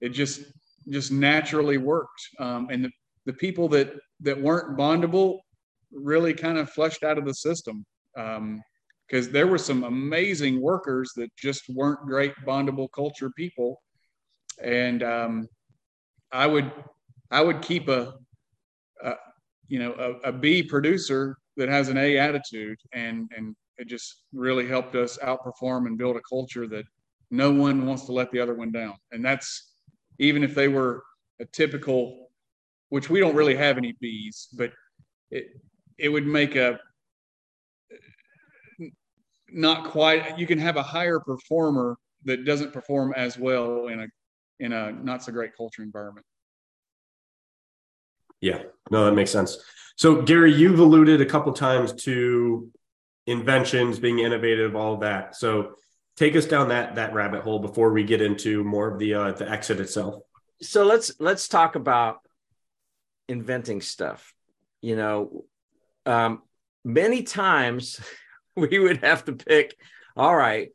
[0.00, 0.42] it just
[0.88, 2.20] just naturally worked.
[2.38, 2.90] Um, and the,
[3.26, 5.40] the people that that weren't bondable
[5.94, 11.12] really kind of flushed out of the system because um, there were some amazing workers
[11.16, 13.80] that just weren't great bondable culture people.
[14.62, 15.48] And um,
[16.34, 16.70] i would
[17.30, 18.14] i would keep a,
[19.02, 19.14] a
[19.68, 24.24] you know a, a b producer that has an a attitude and and it just
[24.32, 26.84] really helped us outperform and build a culture that
[27.30, 28.94] no one wants to let the other one down.
[29.10, 29.72] And that's
[30.20, 31.02] even if they were
[31.40, 32.28] a typical
[32.90, 34.70] which we don't really have any b's but
[35.32, 35.46] it,
[35.98, 36.78] it would make a
[39.48, 44.06] not quite you can have a higher performer that doesn't perform as well in a
[44.58, 46.26] in a not so great culture environment.
[48.40, 48.62] Yeah.
[48.90, 49.58] No that makes sense.
[49.96, 52.70] So gary you've alluded a couple times to
[53.26, 55.36] inventions being innovative all of that.
[55.36, 55.74] So
[56.16, 59.32] take us down that that rabbit hole before we get into more of the uh,
[59.32, 60.22] the exit itself.
[60.60, 62.18] So let's let's talk about
[63.28, 64.34] inventing stuff.
[64.80, 65.44] You know
[66.06, 66.42] um,
[66.84, 68.00] many times
[68.56, 69.74] we would have to pick
[70.16, 70.70] all right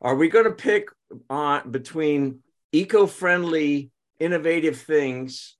[0.00, 0.88] are we going to pick
[1.28, 2.40] on between
[2.72, 5.56] eco-friendly innovative things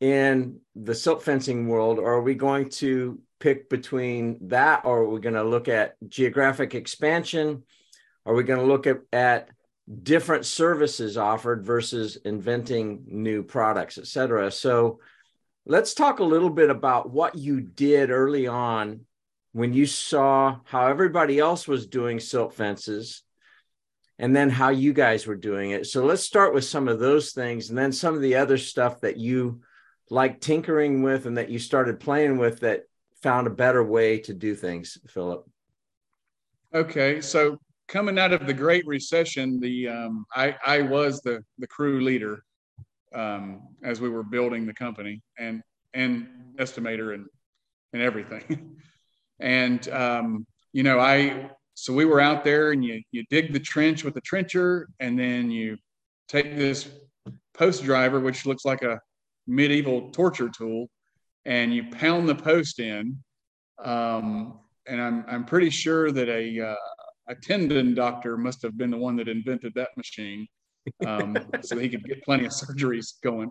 [0.00, 5.08] in the silt fencing world or are we going to pick between that or are
[5.08, 7.62] we going to look at geographic expansion?
[8.26, 9.50] Are we going to look at, at
[10.02, 14.50] different services offered versus inventing new products et cetera?
[14.50, 15.00] So
[15.66, 19.00] let's talk a little bit about what you did early on
[19.52, 23.22] when you saw how everybody else was doing silt fences
[24.18, 25.86] and then how you guys were doing it.
[25.86, 29.00] So let's start with some of those things and then some of the other stuff
[29.00, 29.60] that you
[30.10, 32.82] like tinkering with and that you started playing with that
[33.22, 35.48] found a better way to do things, Philip.
[36.74, 37.58] Okay, so
[37.88, 42.44] coming out of the Great Recession, the um, I, I was the the crew leader
[43.14, 45.62] um, as we were building the company and
[45.94, 46.26] and
[46.58, 47.26] estimator and
[47.92, 48.76] and everything.
[49.40, 53.60] and um, you know, I so we were out there and you you dig the
[53.60, 55.76] trench with the trencher, and then you
[56.28, 56.88] take this
[57.54, 59.00] post driver, which looks like a
[59.46, 60.88] medieval torture tool,
[61.44, 63.18] and you pound the post in.
[63.82, 66.76] Um, and I'm I'm pretty sure that a uh,
[67.28, 70.46] a tendon doctor must have been the one that invented that machine,
[71.06, 73.50] um, so he could get plenty of surgeries going.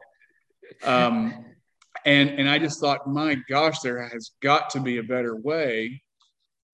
[0.84, 1.46] Um,
[2.06, 6.02] and and I just thought, my gosh, there has got to be a better way.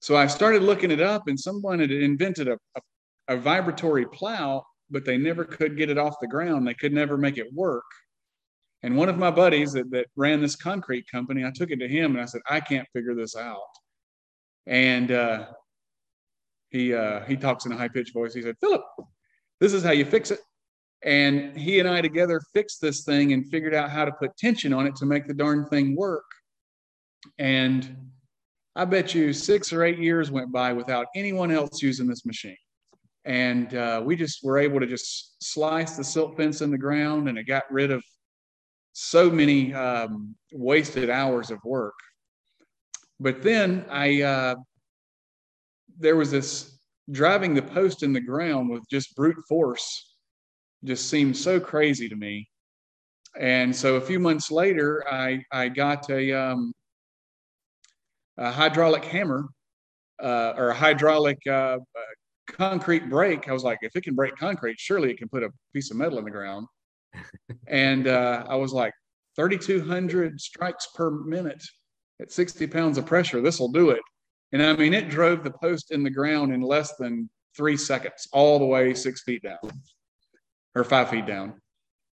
[0.02, 4.64] So I started looking it up, and someone had invented a, a, a vibratory plow,
[4.90, 6.66] but they never could get it off the ground.
[6.66, 7.84] They could never make it work.
[8.82, 11.88] And one of my buddies that, that ran this concrete company, I took it to
[11.88, 13.58] him and I said, I can't figure this out.
[14.66, 15.48] And uh,
[16.70, 18.34] he uh, he talks in a high pitched voice.
[18.34, 18.84] He said, Philip,
[19.60, 20.40] this is how you fix it.
[21.04, 24.74] And he and I together fixed this thing and figured out how to put tension
[24.74, 26.26] on it to make the darn thing work.
[27.38, 28.10] And
[28.76, 32.58] I bet you six or eight years went by without anyone else using this machine.
[33.26, 37.28] And uh, we just were able to just slice the silt fence in the ground,
[37.28, 38.04] and it got rid of
[38.94, 41.94] so many um, wasted hours of work.
[43.20, 44.56] But then I, uh,
[45.98, 46.79] there was this
[47.12, 50.16] driving the post in the ground with just brute force
[50.84, 52.50] just seemed so crazy to me.
[53.40, 56.74] And so a few months later, I, I got a, um,
[58.38, 59.46] a hydraulic hammer
[60.22, 61.78] uh, or a hydraulic uh,
[62.48, 63.48] concrete brake.
[63.48, 65.98] I was like, if it can break concrete, surely it can put a piece of
[65.98, 66.68] metal in the ground.
[67.68, 68.94] and uh, I was like,
[69.36, 71.64] 3,200 strikes per minute
[72.22, 73.42] at 60 pounds of pressure.
[73.42, 74.02] This will do it.
[74.52, 78.28] And I mean, it drove the post in the ground in less than three seconds,
[78.32, 79.58] all the way six feet down
[80.76, 81.62] or five feet down.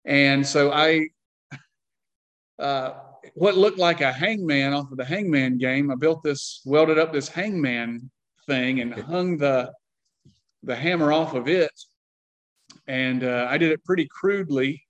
[0.05, 1.09] And so I,
[2.59, 2.95] uh,
[3.35, 7.13] what looked like a hangman off of the hangman game, I built this, welded up
[7.13, 8.11] this hangman
[8.47, 9.73] thing and hung the,
[10.63, 11.73] the hammer off of it.
[12.87, 14.83] And uh, I did it pretty crudely.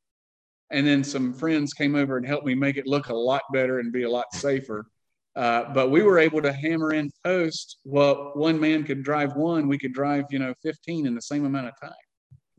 [0.70, 3.80] And then some friends came over and helped me make it look a lot better
[3.80, 4.86] and be a lot safer.
[5.34, 7.78] Uh, but we were able to hammer in post.
[7.84, 11.46] Well, one man could drive one, we could drive, you know, 15 in the same
[11.46, 11.92] amount of time.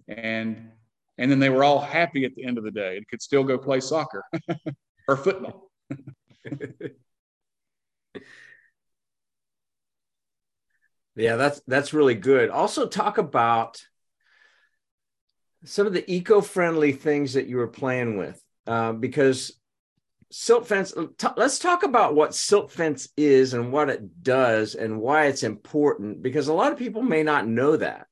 [0.07, 0.71] And
[1.19, 3.43] and then they were all happy at the end of the day and could still
[3.43, 4.23] go play soccer
[5.07, 5.69] or football.
[11.15, 12.49] yeah, that's that's really good.
[12.49, 13.85] Also, talk about
[15.65, 19.53] some of the eco-friendly things that you were playing with, uh, because
[20.33, 20.93] silt fence.
[21.17, 25.43] T- let's talk about what silt fence is and what it does and why it's
[25.43, 28.07] important, because a lot of people may not know that.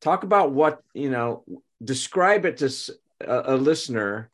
[0.00, 1.44] Talk about what you know
[1.82, 2.70] describe it to
[3.20, 4.30] a, a listener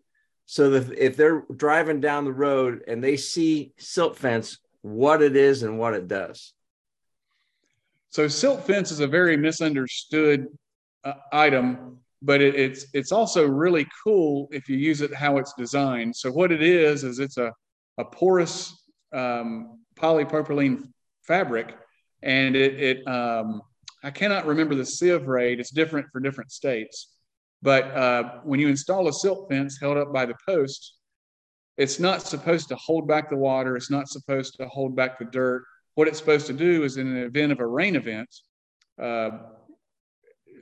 [0.47, 5.37] so that if they're driving down the road and they see silt fence, what it
[5.37, 6.53] is and what it does.
[8.11, 10.47] So silt fence is a very misunderstood
[11.05, 15.53] uh, item, but it, it's it's also really cool if you use it how it's
[15.55, 16.15] designed.
[16.17, 17.53] So what it is is it's a
[17.99, 18.75] a porous
[19.13, 20.85] um, polypropylene
[21.23, 21.77] fabric,
[22.23, 23.63] and it it um,
[24.03, 25.61] I cannot remember the sieve rate.
[25.61, 27.15] It's different for different states,
[27.63, 30.95] but uh, when you install a silt fence held up by the post,
[31.77, 33.77] it's not supposed to hold back the water.
[33.77, 35.65] It's not supposed to hold back the dirt.
[35.95, 38.29] What it's supposed to do is, in an event of a rain event,
[39.01, 39.31] uh,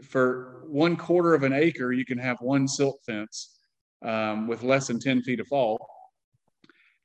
[0.09, 3.59] for one quarter of an acre, you can have one silt fence
[4.05, 5.79] um, with less than 10 feet of fall.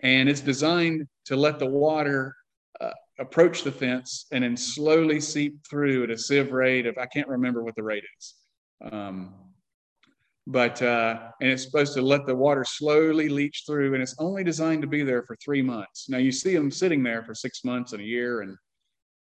[0.02, 2.36] And it's designed to let the water
[2.80, 7.06] uh, approach the fence and then slowly seep through at a sieve rate of, I
[7.06, 8.36] can't remember what the rate is.
[8.92, 9.36] Um,
[10.48, 14.44] but uh, and it's supposed to let the water slowly leach through and it's only
[14.44, 17.64] designed to be there for three months now you see them sitting there for six
[17.64, 18.58] months and a year and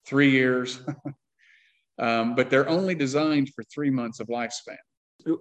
[0.06, 0.80] three years
[2.00, 4.78] um, but they're only designed for three months of lifespan.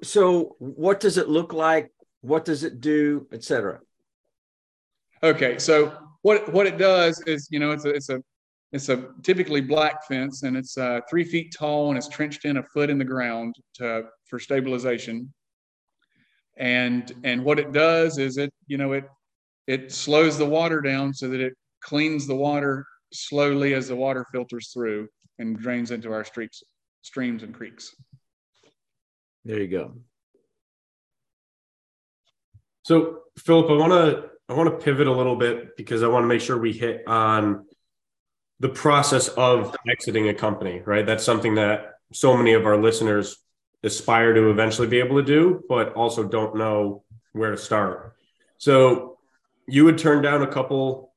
[0.03, 1.91] So what does it look like?
[2.21, 3.79] What does it do etc
[5.23, 5.93] okay so
[6.23, 8.23] what what it does is you know it's a it's a
[8.73, 12.59] it's a typically black fence and it's uh, three feet tall and it's trenched in
[12.59, 15.33] a foot in the ground to, for stabilization.
[16.59, 19.05] And and what it does is it you know it
[19.67, 24.27] it slows the water down so that it cleans the water slowly as the water
[24.33, 25.09] filters through
[25.39, 26.63] and drains into our streets
[27.03, 27.95] streams and creeks.
[29.45, 29.95] There you go.
[32.83, 36.25] So philip i want to i want to pivot a little bit because i want
[36.25, 37.65] to make sure we hit on
[38.59, 41.07] the process of exiting a company right?
[41.07, 43.37] That's something that so many of our listeners
[43.83, 48.15] aspire to eventually be able to do, but also don't know where to start.
[48.59, 49.19] So
[49.67, 51.15] you would turn down a couple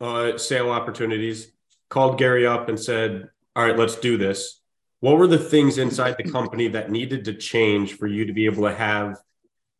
[0.00, 1.52] uh, sale opportunities,
[1.88, 4.60] called Gary up and said, All right, let's do this.
[5.00, 8.46] What were the things inside the company that needed to change for you to be
[8.46, 9.18] able to have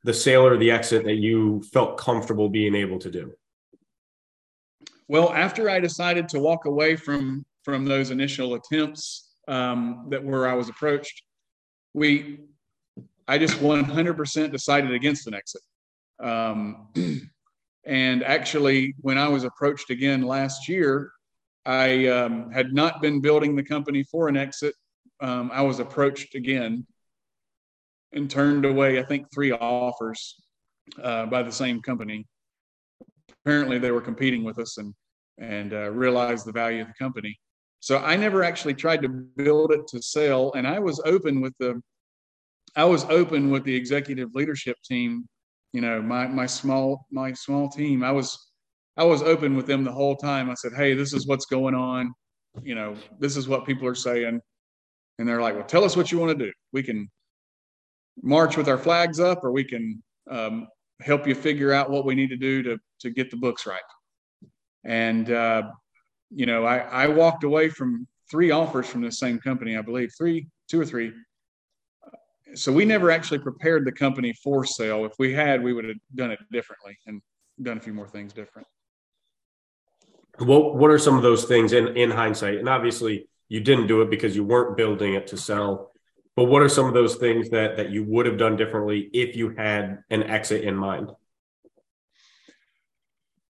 [0.05, 3.33] the sale or the exit that you felt comfortable being able to do?
[5.09, 10.47] Well, after I decided to walk away from from those initial attempts um, that where
[10.47, 11.23] I was approached,
[11.95, 12.41] we
[13.27, 15.63] I just 100% decided against an exit.
[16.23, 16.89] Um,
[17.87, 21.11] and actually, when I was approached again last year,
[21.67, 24.75] I um, had not been building the company for an exit.
[25.21, 26.87] Um, I was approached again
[28.13, 30.37] and turned away, I think, three offers
[31.03, 32.27] uh, by the same company.
[33.45, 34.95] Apparently, they were competing with us and
[35.39, 37.37] and uh, realized the value of the company.
[37.81, 41.55] So I never actually tried to build it to sell, and I was open with
[41.59, 41.83] the
[42.77, 45.27] I was open with the executive leadership team.
[45.73, 48.05] You know, my my small my small team.
[48.05, 48.39] I was
[48.97, 50.51] I was open with them the whole time.
[50.51, 52.15] I said, "Hey, this is what's going on.
[52.63, 54.41] You know, this is what people are saying."
[55.19, 56.53] And they're like, "Well, tell us what you want to do.
[56.73, 57.11] We can
[58.23, 60.69] march with our flags up, or we can um,
[61.01, 63.81] help you figure out what we need to do to to get the books right."
[64.85, 65.71] And uh,
[66.31, 70.11] you know, I I walked away from three offers from the same company, I believe,
[70.17, 71.13] three, two or three,
[72.55, 75.05] so we never actually prepared the company for sale.
[75.05, 77.21] If we had, we would have done it differently and
[77.63, 78.67] done a few more things different.
[80.39, 82.59] What What are some of those things in in hindsight?
[82.59, 85.93] And obviously, you didn't do it because you weren't building it to sell.
[86.37, 89.37] But what are some of those things that that you would have done differently if
[89.37, 91.11] you had an exit in mind?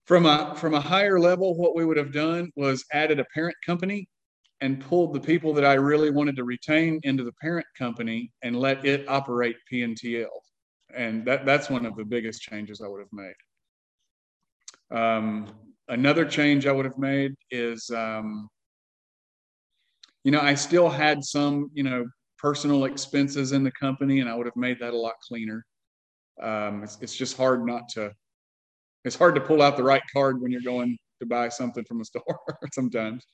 [0.06, 3.56] From a from a higher level, what we would have done was added a parent
[3.64, 4.08] company
[4.62, 8.56] and pulled the people that I really wanted to retain into the parent company and
[8.56, 10.26] let it operate PNTL.
[10.94, 13.34] And that, that's one of the biggest changes I would have made.
[14.96, 15.48] Um,
[15.88, 18.48] another change I would have made is, um,
[20.24, 22.06] you know, I still had some, you know,
[22.38, 25.64] personal expenses in the company, and I would have made that a lot cleaner.
[26.42, 28.12] Um, it's, it's just hard not to,
[29.04, 32.00] it's hard to pull out the right card when you're going to buy something from
[32.00, 32.40] a store
[32.72, 33.26] sometimes.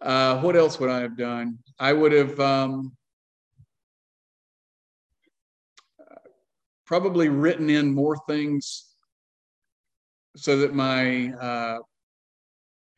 [0.00, 1.58] Uh, what else would I have done?
[1.78, 2.96] I would have um,
[6.84, 8.91] probably written in more things
[10.36, 11.78] so that my uh,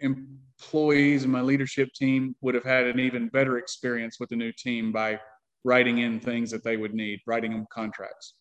[0.00, 4.52] employees and my leadership team would have had an even better experience with the new
[4.52, 5.18] team by
[5.64, 8.34] writing in things that they would need, writing them contracts.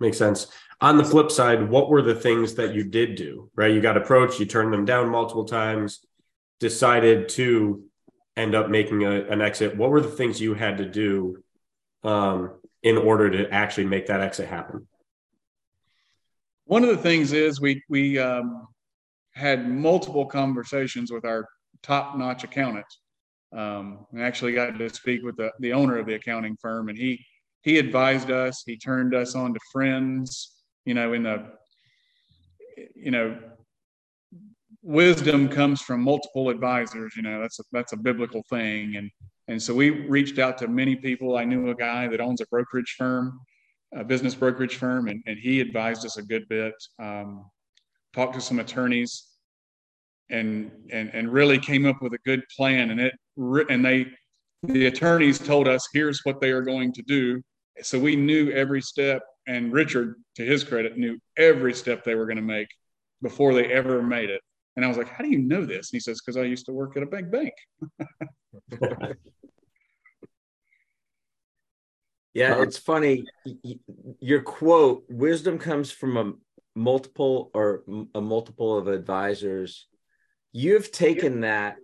[0.00, 0.48] Makes sense.
[0.80, 3.50] On the flip side, what were the things that you did do?
[3.56, 6.00] Right, you got approached, you turned them down multiple times
[6.60, 7.84] decided to
[8.36, 11.42] end up making a, an exit, what were the things you had to do
[12.04, 14.86] um, in order to actually make that exit happen?
[16.68, 18.68] One of the things is we we um,
[19.34, 21.48] had multiple conversations with our
[21.82, 22.84] top-notch accountant.
[23.56, 26.98] Um, we actually got to speak with the, the owner of the accounting firm, and
[26.98, 27.24] he
[27.62, 28.64] he advised us.
[28.66, 30.56] He turned us on to friends.
[30.84, 31.46] You know, in the
[32.94, 33.38] you know
[34.82, 37.14] wisdom comes from multiple advisors.
[37.16, 38.96] You know, that's a, that's a biblical thing.
[38.96, 39.10] And,
[39.48, 41.38] and so we reached out to many people.
[41.38, 43.40] I knew a guy that owns a brokerage firm,
[43.94, 46.74] a business brokerage firm, and, and he advised us a good bit.
[46.98, 47.50] Um,
[48.14, 49.24] talked to some attorneys
[50.30, 52.90] and, and, and really came up with a good plan.
[52.90, 53.14] And it,
[53.70, 54.06] and they,
[54.62, 57.42] the attorneys told us, here's what they are going to do.
[57.82, 62.26] So we knew every step and Richard, to his credit, knew every step they were
[62.26, 62.68] going to make
[63.22, 64.42] before they ever made it.
[64.76, 65.90] And I was like, how do you know this?
[65.90, 67.52] And he says, because I used to work at a big bank.
[72.34, 72.62] yeah, uh-huh.
[72.62, 73.24] it's funny.
[74.20, 76.32] Your quote, wisdom comes from a
[76.78, 77.82] multiple or
[78.14, 79.86] a multiple of advisors.
[80.52, 81.76] You've taken that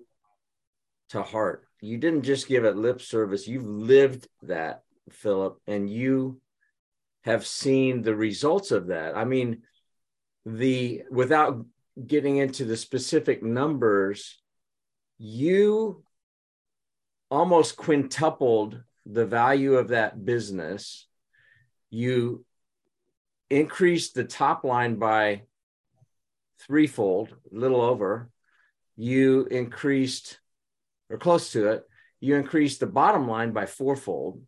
[1.11, 1.66] to heart.
[1.80, 3.47] You didn't just give it lip service.
[3.47, 6.40] You've lived that, Philip, and you
[7.24, 9.16] have seen the results of that.
[9.16, 9.62] I mean,
[10.47, 11.64] the without
[12.07, 14.38] getting into the specific numbers,
[15.18, 16.05] you
[17.30, 21.07] almost quintupled the value of that business.
[21.90, 22.44] You
[23.50, 25.42] increased the top line by
[26.61, 28.30] threefold, a little over.
[28.96, 30.38] You increased,
[31.11, 31.84] or close to it,
[32.20, 34.42] you increased the bottom line by fourfold.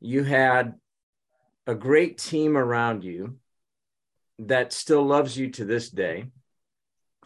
[0.00, 0.74] You had
[1.66, 3.38] a great team around you
[4.38, 6.26] that still loves you to this day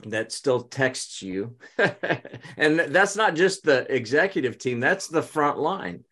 [0.06, 1.56] that still texts you
[2.56, 6.04] and that's not just the executive team that's the front line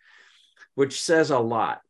[0.78, 1.80] which says a lot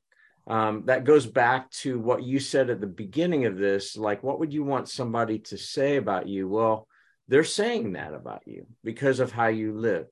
[0.46, 3.98] um, that goes back to what you said at the beginning of this.
[3.98, 6.48] Like, what would you want somebody to say about you?
[6.48, 6.88] Well,
[7.28, 10.06] they're saying that about you because of how you live,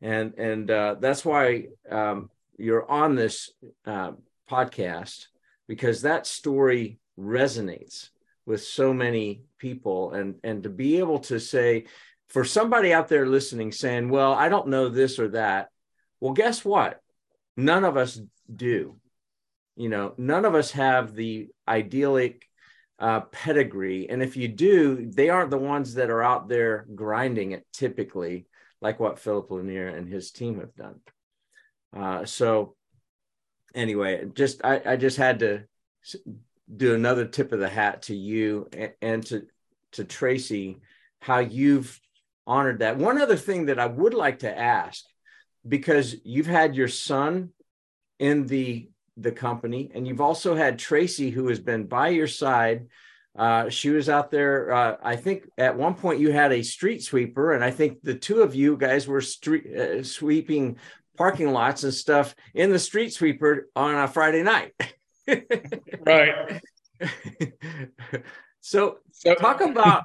[0.00, 3.50] and and uh, that's why um, you're on this
[3.84, 4.12] uh,
[4.48, 5.26] podcast
[5.66, 8.10] because that story resonates
[8.46, 11.86] with so many people, and and to be able to say
[12.28, 15.70] for somebody out there listening saying, well, I don't know this or that.
[16.20, 17.00] Well, guess what?
[17.56, 18.20] None of us
[18.54, 18.96] do.
[19.76, 22.46] You know, none of us have the idyllic
[22.98, 24.08] uh, pedigree.
[24.10, 28.46] And if you do, they aren't the ones that are out there grinding it typically,
[28.80, 31.00] like what Philip Lanier and his team have done.
[31.96, 32.76] Uh, so,
[33.74, 35.64] anyway, just I, I just had to
[36.74, 39.46] do another tip of the hat to you and, and to
[39.92, 40.78] to Tracy,
[41.20, 41.98] how you've
[42.46, 42.96] honored that.
[42.96, 45.04] One other thing that I would like to ask,
[45.66, 47.50] because you've had your son
[48.18, 52.86] in the the company, and you've also had Tracy, who has been by your side.
[53.38, 54.72] Uh, she was out there.
[54.72, 58.14] Uh, I think at one point you had a street sweeper, and I think the
[58.14, 60.78] two of you guys were street uh, sweeping
[61.16, 64.72] parking lots and stuff in the street sweeper on a Friday night.
[66.06, 66.62] right.
[68.60, 70.04] So, so talk about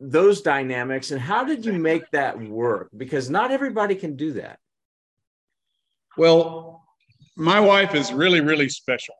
[0.00, 2.90] those dynamics and how did you make that work?
[2.96, 4.58] Because not everybody can do that.
[6.16, 6.82] Well,
[7.36, 9.14] my wife is really, really special.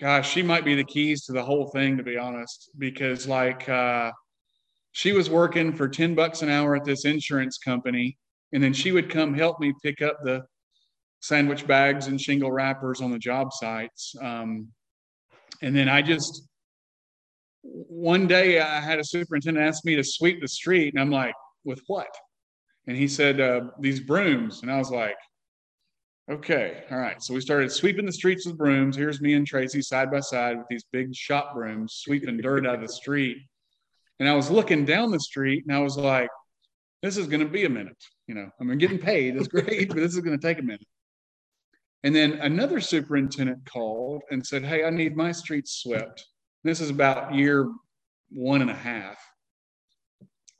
[0.00, 3.68] Gosh, she might be the keys to the whole thing, to be honest, because like
[3.68, 4.10] uh,
[4.92, 8.16] she was working for 10 bucks an hour at this insurance company,
[8.52, 10.42] and then she would come help me pick up the
[11.20, 14.14] sandwich bags and shingle wrappers on the job sites.
[14.20, 14.68] Um,
[15.60, 16.48] and then I just,
[17.62, 21.34] one day I had a superintendent ask me to sweep the street, and I'm like,
[21.64, 22.08] with what?
[22.88, 24.62] And he said, uh, these brooms.
[24.62, 25.16] And I was like,
[26.30, 27.22] okay, all right.
[27.22, 28.96] So we started sweeping the streets with brooms.
[28.96, 32.76] Here's me and Tracy side by side with these big shop brooms, sweeping dirt out
[32.76, 33.38] of the street.
[34.20, 36.30] And I was looking down the street and I was like,
[37.02, 38.02] this is going to be a minute.
[38.26, 40.62] You know, I mean, getting paid is great, but this is going to take a
[40.62, 40.86] minute.
[42.04, 46.24] And then another superintendent called and said, Hey, I need my streets swept.
[46.64, 47.70] This is about year
[48.30, 49.18] one and a half.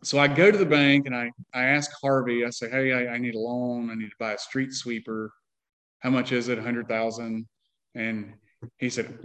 [0.04, 3.14] So I go to the bank and I, I ask Harvey, I say, Hey, I,
[3.14, 3.90] I need a loan.
[3.90, 5.32] I need to buy a street sweeper.
[6.02, 6.58] How much is it?
[6.58, 7.46] A hundred thousand.
[7.94, 8.34] And
[8.78, 9.18] he said,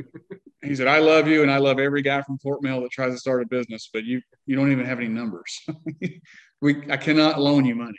[0.61, 3.13] he said, I love you and I love every guy from Fort Mill that tries
[3.13, 5.59] to start a business, but you you don't even have any numbers.
[6.61, 7.97] we I cannot loan you money.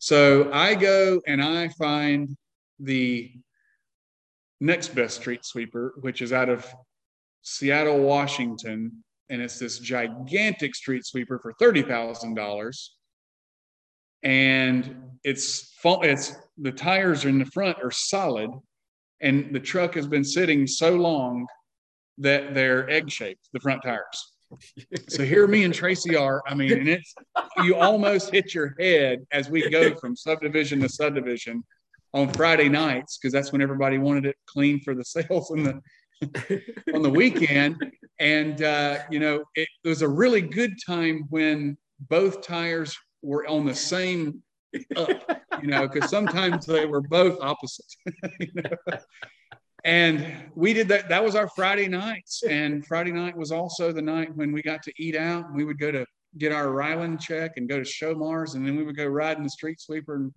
[0.00, 2.36] So I go and I find
[2.78, 3.32] the
[4.60, 6.66] next best street sweeper, which is out of
[7.42, 12.96] Seattle, Washington, and it's this gigantic street sweeper for thirty thousand dollars.
[14.24, 18.50] And it's it's the tires in the front are solid,
[19.20, 21.46] and the truck has been sitting so long
[22.18, 23.48] that they're egg shaped.
[23.52, 24.32] The front tires.
[25.08, 26.42] so here me and Tracy are.
[26.46, 27.14] I mean, and it's
[27.62, 31.64] you almost hit your head as we go from subdivision to subdivision
[32.12, 36.62] on Friday nights because that's when everybody wanted it clean for the sales on the
[36.94, 37.76] on the weekend.
[38.20, 41.76] And uh, you know, it, it was a really good time when
[42.08, 44.42] both tires were on the same
[44.96, 45.08] up,
[45.62, 47.86] you know, because sometimes they were both opposite.
[48.40, 48.98] you know?
[49.84, 51.08] And we did that.
[51.10, 52.42] That was our Friday nights.
[52.42, 55.52] And Friday night was also the night when we got to eat out.
[55.52, 56.06] We would go to
[56.38, 59.44] get our Ryland check and go to Showmars, and then we would go ride in
[59.44, 60.32] the street sweeper and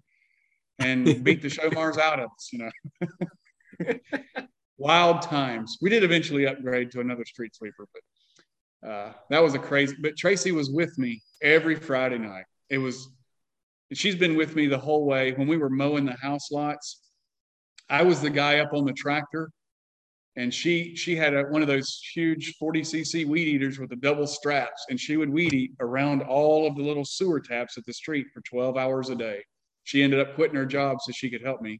[0.79, 2.69] and beat the Showmars out of us, you
[3.79, 3.93] know.
[4.77, 5.77] Wild times.
[5.81, 9.95] We did eventually upgrade to another street sweeper, but uh, that was a crazy.
[9.99, 12.45] But Tracy was with me every Friday night.
[12.69, 13.09] It was,
[13.93, 15.33] she's been with me the whole way.
[15.33, 17.01] When we were mowing the house lots,
[17.89, 19.49] I was the guy up on the tractor,
[20.35, 23.95] and she she had a, one of those huge 40 cc weed eaters with the
[23.95, 27.85] double straps, and she would weed eat around all of the little sewer taps at
[27.85, 29.41] the street for 12 hours a day
[29.87, 31.79] she ended up quitting her job so she could help me.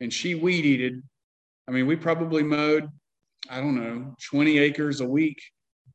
[0.00, 1.02] And she weed eated.
[1.66, 2.90] I mean, we probably mowed,
[3.48, 5.40] I don't know, 20 acres a week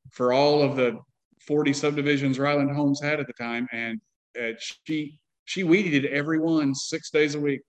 [0.09, 0.97] for all of the
[1.45, 3.67] 40 subdivisions Ryland Homes had at the time.
[3.71, 4.01] And
[4.39, 7.61] uh, she she weeded every one six days a week,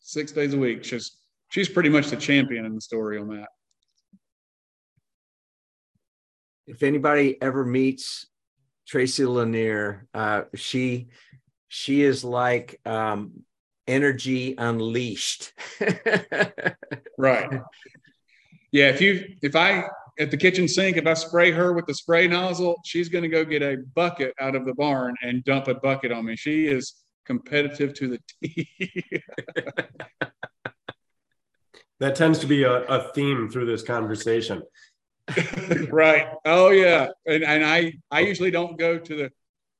[0.00, 0.84] six days a week.
[0.84, 1.16] She's
[1.50, 3.48] she's pretty much the champion in the story on that.
[6.66, 8.26] If anybody ever meets
[8.86, 11.08] Tracy Lanier, uh, she
[11.68, 13.44] she is like um,
[13.86, 15.52] energy unleashed.
[17.18, 17.60] right.
[18.72, 18.88] Yeah.
[18.88, 19.84] If you, if I,
[20.18, 23.28] at the kitchen sink, if I spray her with the spray nozzle, she's going to
[23.28, 26.36] go get a bucket out of the barn and dump a bucket on me.
[26.36, 26.94] She is
[27.24, 28.68] competitive to the T.
[32.00, 34.62] That tends to be a, a theme through this conversation.
[35.90, 36.28] right.
[36.44, 37.08] Oh yeah.
[37.26, 39.30] And and I I usually don't go to the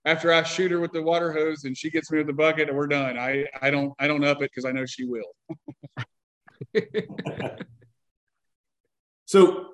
[0.05, 2.69] after I shoot her with the water hose and she gets me with the bucket
[2.69, 3.19] and we're done.
[3.19, 5.35] I I don't I don't up it because I know she will.
[9.25, 9.70] so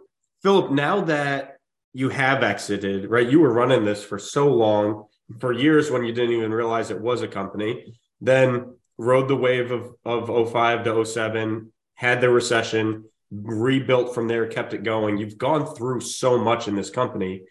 [0.47, 1.57] Philip, now that
[1.93, 3.29] you have exited, right?
[3.29, 5.07] You were running this for so long,
[5.41, 7.99] for years when you didn't even realize it was a company.
[8.21, 14.47] Then rode the wave of of 05 to 07, had the recession, rebuilt from there,
[14.47, 15.19] kept it going.
[15.19, 17.43] You've gone through so much in this company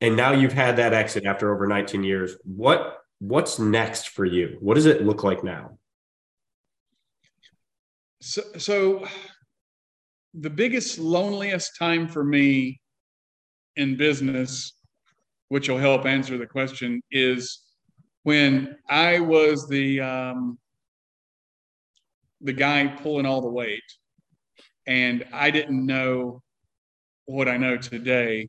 [0.00, 4.56] and now you've had that exit after over 19 years what what's next for you
[4.60, 5.78] what does it look like now
[8.20, 9.06] so, so
[10.34, 12.80] the biggest loneliest time for me
[13.76, 14.72] in business
[15.48, 17.60] which will help answer the question is
[18.22, 20.58] when i was the um,
[22.40, 23.82] the guy pulling all the weight
[24.86, 26.42] and i didn't know
[27.26, 28.46] what i know today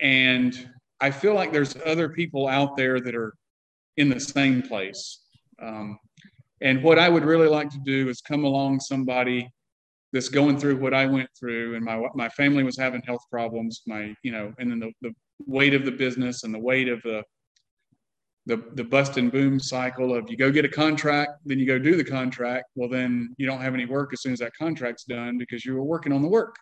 [0.00, 0.70] and
[1.00, 3.34] I feel like there's other people out there that are
[3.96, 5.20] in the same place.
[5.60, 5.98] Um,
[6.60, 9.50] and what I would really like to do is come along somebody
[10.12, 13.82] that's going through what I went through, and my my family was having health problems.
[13.86, 15.14] My you know, and then the, the
[15.46, 17.22] weight of the business and the weight of the
[18.46, 21.78] the the bust and boom cycle of you go get a contract, then you go
[21.78, 22.66] do the contract.
[22.74, 25.74] Well, then you don't have any work as soon as that contract's done because you
[25.74, 26.56] were working on the work.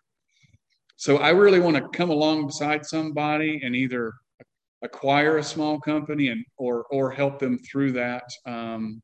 [0.97, 4.13] So I really want to come alongside somebody and either
[4.83, 8.25] acquire a small company and or or help them through that.
[8.47, 9.01] Um,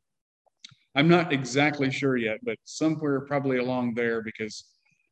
[0.94, 4.64] I'm not exactly sure yet, but somewhere probably along there because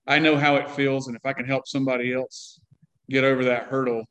[0.06, 2.60] I know how it feels, and if I can help somebody else
[3.08, 4.04] get over that hurdle,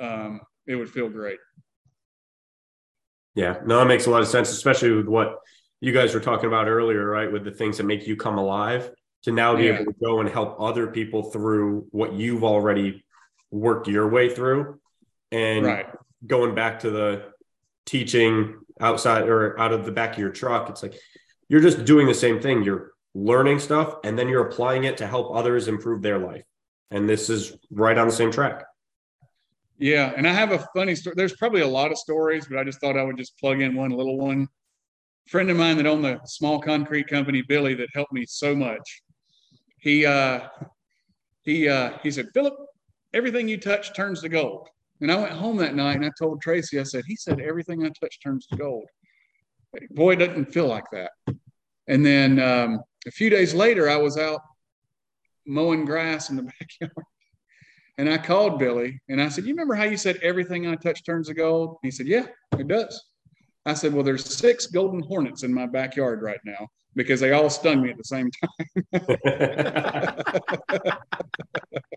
[0.00, 1.38] um, it would feel great.
[3.34, 5.38] Yeah, no, it makes a lot of sense, especially with what
[5.80, 7.30] you guys were talking about earlier, right?
[7.30, 8.90] With the things that make you come alive
[9.22, 9.74] to now be yeah.
[9.74, 13.04] able to go and help other people through what you've already
[13.50, 14.80] worked your way through
[15.30, 15.86] and right.
[16.26, 17.31] going back to the
[17.86, 20.94] teaching outside or out of the back of your truck it's like
[21.52, 22.62] you're just doing the same thing.
[22.62, 26.44] You're learning stuff and then you're applying it to help others improve their life.
[26.90, 28.64] And this is right on the same track.
[29.78, 31.12] Yeah and i have a funny story.
[31.14, 33.74] There's probably a lot of stories but i just thought i would just plug in
[33.74, 34.48] one little one.
[35.26, 38.54] A friend of mine that owned the small concrete company billy that helped me so
[38.54, 39.02] much.
[39.78, 40.48] He uh,
[41.42, 42.54] he uh, he said, Philip,
[43.12, 44.68] everything you touch turns to gold.
[45.02, 47.84] And I went home that night and I told Tracy, I said, he said everything
[47.84, 48.84] I touch turns to gold.
[49.90, 51.10] Boy, it doesn't feel like that.
[51.88, 54.40] And then um, a few days later, I was out
[55.44, 56.42] mowing grass in the
[56.80, 57.06] backyard.
[57.98, 61.04] And I called Billy and I said, You remember how you said everything I touch
[61.04, 61.78] turns to gold?
[61.82, 62.26] He said, Yeah,
[62.56, 63.02] it does.
[63.66, 67.50] I said, Well, there's six golden hornets in my backyard right now because they all
[67.50, 68.50] stung me at the same time.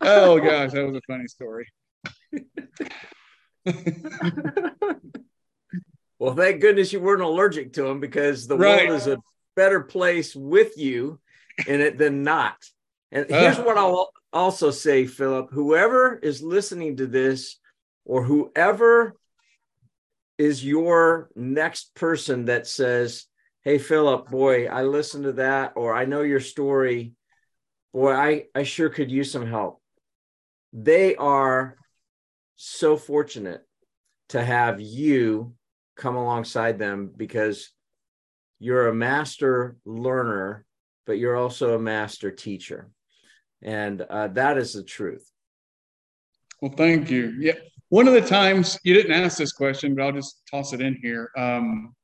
[0.00, 1.66] oh gosh, that was a funny story.
[6.18, 8.88] well, thank goodness you weren't allergic to them because the right.
[8.88, 9.18] world is a
[9.56, 11.20] better place with you
[11.66, 12.56] in it than not.
[13.10, 17.58] And here's uh, what I'll also say, Philip whoever is listening to this
[18.04, 19.16] or whoever
[20.38, 23.26] is your next person that says,
[23.64, 27.12] hey philip boy i listened to that or i know your story
[27.92, 29.80] boy i i sure could use some help
[30.72, 31.76] they are
[32.56, 33.66] so fortunate
[34.28, 35.54] to have you
[35.96, 37.70] come alongside them because
[38.58, 40.64] you're a master learner
[41.06, 42.90] but you're also a master teacher
[43.62, 45.30] and uh, that is the truth
[46.60, 47.54] well thank you yeah
[47.90, 50.96] one of the times you didn't ask this question but i'll just toss it in
[51.02, 51.94] here um,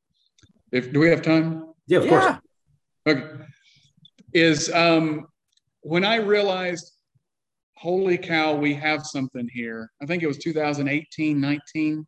[0.73, 1.65] if do we have time?
[1.87, 2.11] Yeah, of yeah.
[2.11, 3.17] course.
[3.17, 3.45] Okay.
[4.35, 5.27] Is um,
[5.83, 6.93] when I realized,
[7.77, 9.91] holy cow, we have something here.
[10.03, 12.07] I think it was 2018, 19.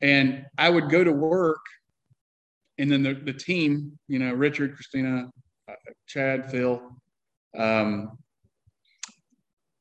[0.00, 1.60] And I would go to work,
[2.78, 5.30] and then the, the team, you know, Richard, Christina,
[5.68, 5.74] uh,
[6.08, 6.82] Chad, Phil,
[7.56, 8.18] um,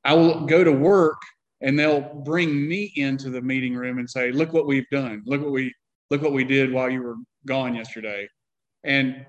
[0.04, 1.18] I will go to work
[1.62, 5.22] and they'll bring me into the meeting room and say, look what we've done.
[5.26, 5.74] Look what we
[6.10, 8.28] look what we did while you were gone yesterday.
[8.84, 9.26] And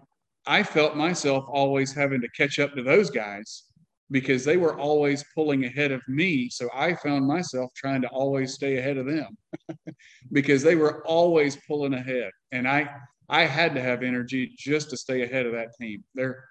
[0.47, 3.65] I felt myself always having to catch up to those guys
[4.11, 6.49] because they were always pulling ahead of me.
[6.51, 9.37] So I found myself trying to always stay ahead of them
[10.33, 12.31] because they were always pulling ahead.
[12.51, 12.91] And I
[13.29, 16.05] I had to have energy just to stay ahead of that team.
[16.15, 16.45] They're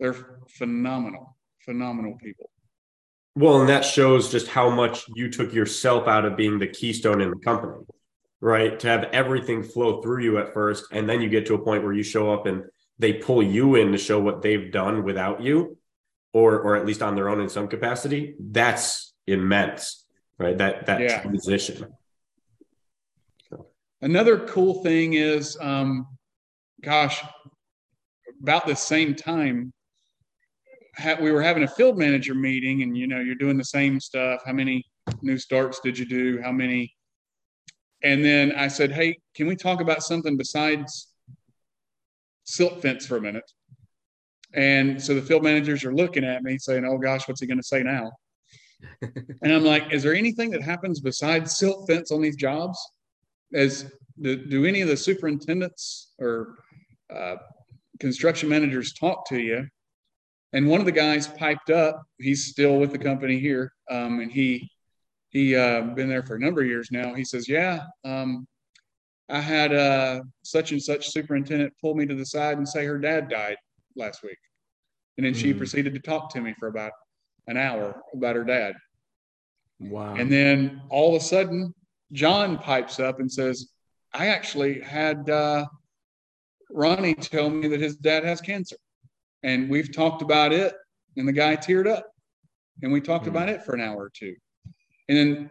[0.00, 2.50] they're phenomenal, phenomenal people.
[3.34, 7.20] Well, and that shows just how much you took yourself out of being the keystone
[7.20, 7.84] in the company
[8.42, 8.80] right?
[8.80, 11.84] To have everything flow through you at first, and then you get to a point
[11.84, 12.64] where you show up and
[12.98, 15.78] they pull you in to show what they've done without you,
[16.32, 20.04] or or at least on their own in some capacity, that's immense,
[20.38, 20.56] right?
[20.56, 21.22] That that yeah.
[21.22, 21.86] transition.
[24.00, 26.06] Another cool thing is, um,
[26.82, 27.22] gosh,
[28.42, 29.72] about the same time,
[31.20, 34.42] we were having a field manager meeting, and you know, you're doing the same stuff.
[34.44, 34.84] How many
[35.22, 36.40] new starts did you do?
[36.42, 36.94] How many?
[38.02, 41.11] And then I said, hey, can we talk about something besides
[42.44, 43.50] silt fence for a minute?
[44.54, 47.58] And so the field managers are looking at me saying, oh gosh, what's he going
[47.58, 48.12] to say now?
[49.02, 52.78] and I'm like, is there anything that happens besides silt fence on these jobs?
[53.54, 53.90] As
[54.20, 56.58] do, do any of the superintendents or
[57.14, 57.36] uh,
[58.00, 59.66] construction managers talk to you?
[60.52, 62.02] And one of the guys piped up.
[62.18, 64.70] He's still with the company here, um, and he
[65.30, 67.14] he uh, been there for a number of years now.
[67.14, 68.46] He says, "Yeah, um,
[69.32, 72.98] I had uh, such and such superintendent pull me to the side and say her
[72.98, 73.56] dad died
[73.96, 74.36] last week,
[75.16, 75.40] and then mm-hmm.
[75.40, 76.92] she proceeded to talk to me for about
[77.46, 78.74] an hour about her dad.
[79.80, 80.14] Wow!
[80.16, 81.74] And then all of a sudden,
[82.12, 83.70] John pipes up and says,
[84.12, 85.64] "I actually had uh,
[86.70, 88.76] Ronnie tell me that his dad has cancer,
[89.42, 90.74] and we've talked about it."
[91.16, 92.06] And the guy teared up,
[92.82, 93.34] and we talked mm-hmm.
[93.34, 94.36] about it for an hour or two.
[95.08, 95.50] And then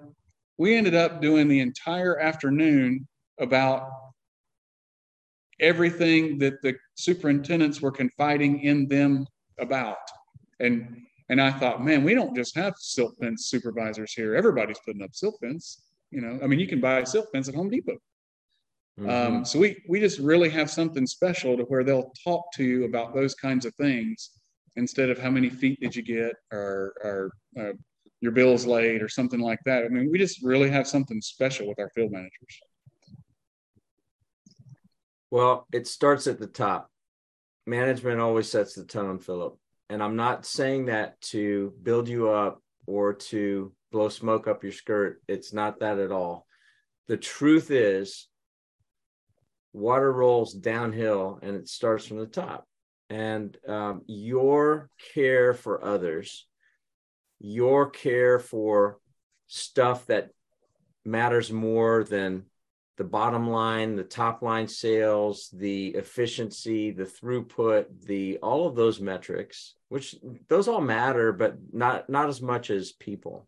[0.59, 3.07] we ended up doing the entire afternoon
[3.41, 3.89] about
[5.59, 9.25] everything that the superintendents were confiding in them
[9.59, 9.97] about.
[10.59, 14.35] And and I thought, man, we don't just have silt fence supervisors here.
[14.35, 15.81] Everybody's putting up silt fence.
[16.09, 17.97] You know, I mean, you can buy a silt fence at Home Depot.
[18.99, 19.09] Mm-hmm.
[19.09, 22.85] Um, so we we just really have something special to where they'll talk to you
[22.85, 24.31] about those kinds of things
[24.75, 27.73] instead of how many feet did you get or or uh,
[28.19, 29.83] your bills late or something like that.
[29.83, 32.59] I mean, we just really have something special with our field managers.
[35.31, 36.89] Well, it starts at the top.
[37.65, 39.57] Management always sets the tone, Philip.
[39.89, 44.71] And I'm not saying that to build you up or to blow smoke up your
[44.71, 45.21] skirt.
[45.27, 46.45] It's not that at all.
[47.07, 48.27] The truth is,
[49.73, 52.65] water rolls downhill and it starts from the top.
[53.09, 56.45] And um, your care for others
[57.41, 58.99] your care for
[59.47, 60.29] stuff that
[61.03, 62.43] matters more than
[62.97, 68.99] the bottom line, the top line sales, the efficiency, the throughput, the all of those
[68.99, 70.15] metrics, which
[70.49, 73.47] those all matter, but not not as much as people.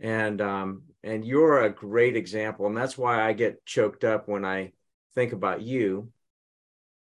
[0.00, 4.44] And um, and you're a great example, and that's why I get choked up when
[4.44, 4.72] I
[5.14, 6.10] think about you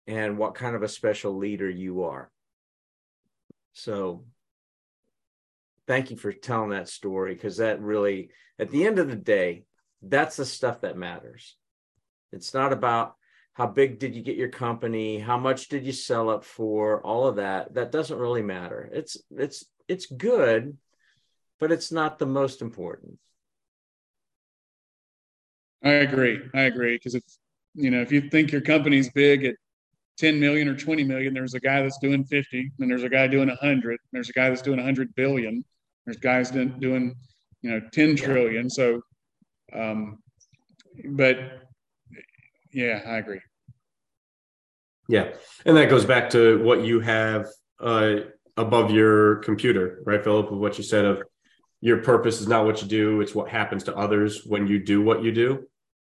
[0.08, 2.30] and what kind of a special leader you are.
[3.74, 4.26] So
[5.88, 8.30] thank you for telling that story because that really,
[8.60, 9.64] at the end of the day,
[10.02, 11.56] that's the stuff that matters.
[12.32, 13.16] It's not about
[13.54, 17.28] how big did you get your company, how much did you sell it for, all
[17.28, 17.74] of that.
[17.74, 18.90] That doesn't really matter.
[18.94, 20.78] It's it's it's good,
[21.60, 23.20] but it's not the most important.
[25.84, 26.40] I agree.
[26.54, 27.24] I agree because if
[27.76, 29.56] you know if you think your company's big at
[30.18, 33.28] 10 million or 20 million there's a guy that's doing 50 and there's a guy
[33.28, 35.64] doing 100 there's a guy that's doing 100 billion
[36.06, 36.76] there's guys doing,
[37.62, 38.70] you know, 10 trillion.
[38.70, 39.02] So,
[39.74, 40.20] um,
[41.10, 41.38] but
[42.72, 43.42] yeah, I agree.
[45.08, 45.34] Yeah.
[45.66, 47.48] And that goes back to what you have
[47.80, 48.16] uh,
[48.58, 51.24] above your computer, right, Philip, of what you said of
[51.82, 55.02] your purpose is not what you do, it's what happens to others when you do
[55.02, 55.68] what you do.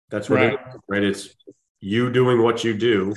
[0.10, 0.54] That's what right.
[0.54, 1.04] it right?
[1.04, 1.36] It's
[1.80, 3.14] you doing what you do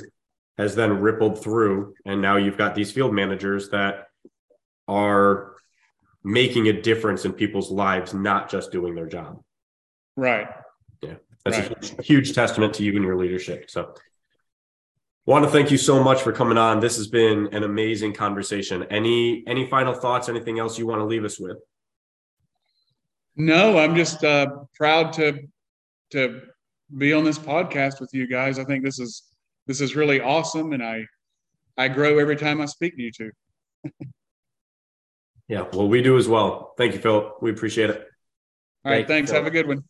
[0.58, 1.94] has then rippled through.
[2.04, 4.08] And now you've got these field managers that
[4.88, 5.54] are
[6.22, 9.42] making a difference in people's lives, not just doing their job.
[10.20, 10.48] Right.
[11.00, 11.14] Yeah.
[11.46, 11.70] That's right.
[11.70, 13.70] a huge, huge testament to you and your leadership.
[13.70, 13.94] So
[15.24, 16.78] want to thank you so much for coming on.
[16.78, 18.84] This has been an amazing conversation.
[18.90, 21.56] Any any final thoughts, anything else you want to leave us with?
[23.34, 25.38] No, I'm just uh, proud to
[26.10, 26.42] to
[26.98, 28.58] be on this podcast with you guys.
[28.58, 29.22] I think this is
[29.66, 31.06] this is really awesome and I
[31.78, 33.30] I grow every time I speak to you two.
[35.48, 36.74] Yeah, well, we do as well.
[36.78, 37.42] Thank you, Philip.
[37.42, 38.06] We appreciate it.
[38.84, 39.32] All right, Thank thanks.
[39.32, 39.82] Have a good one.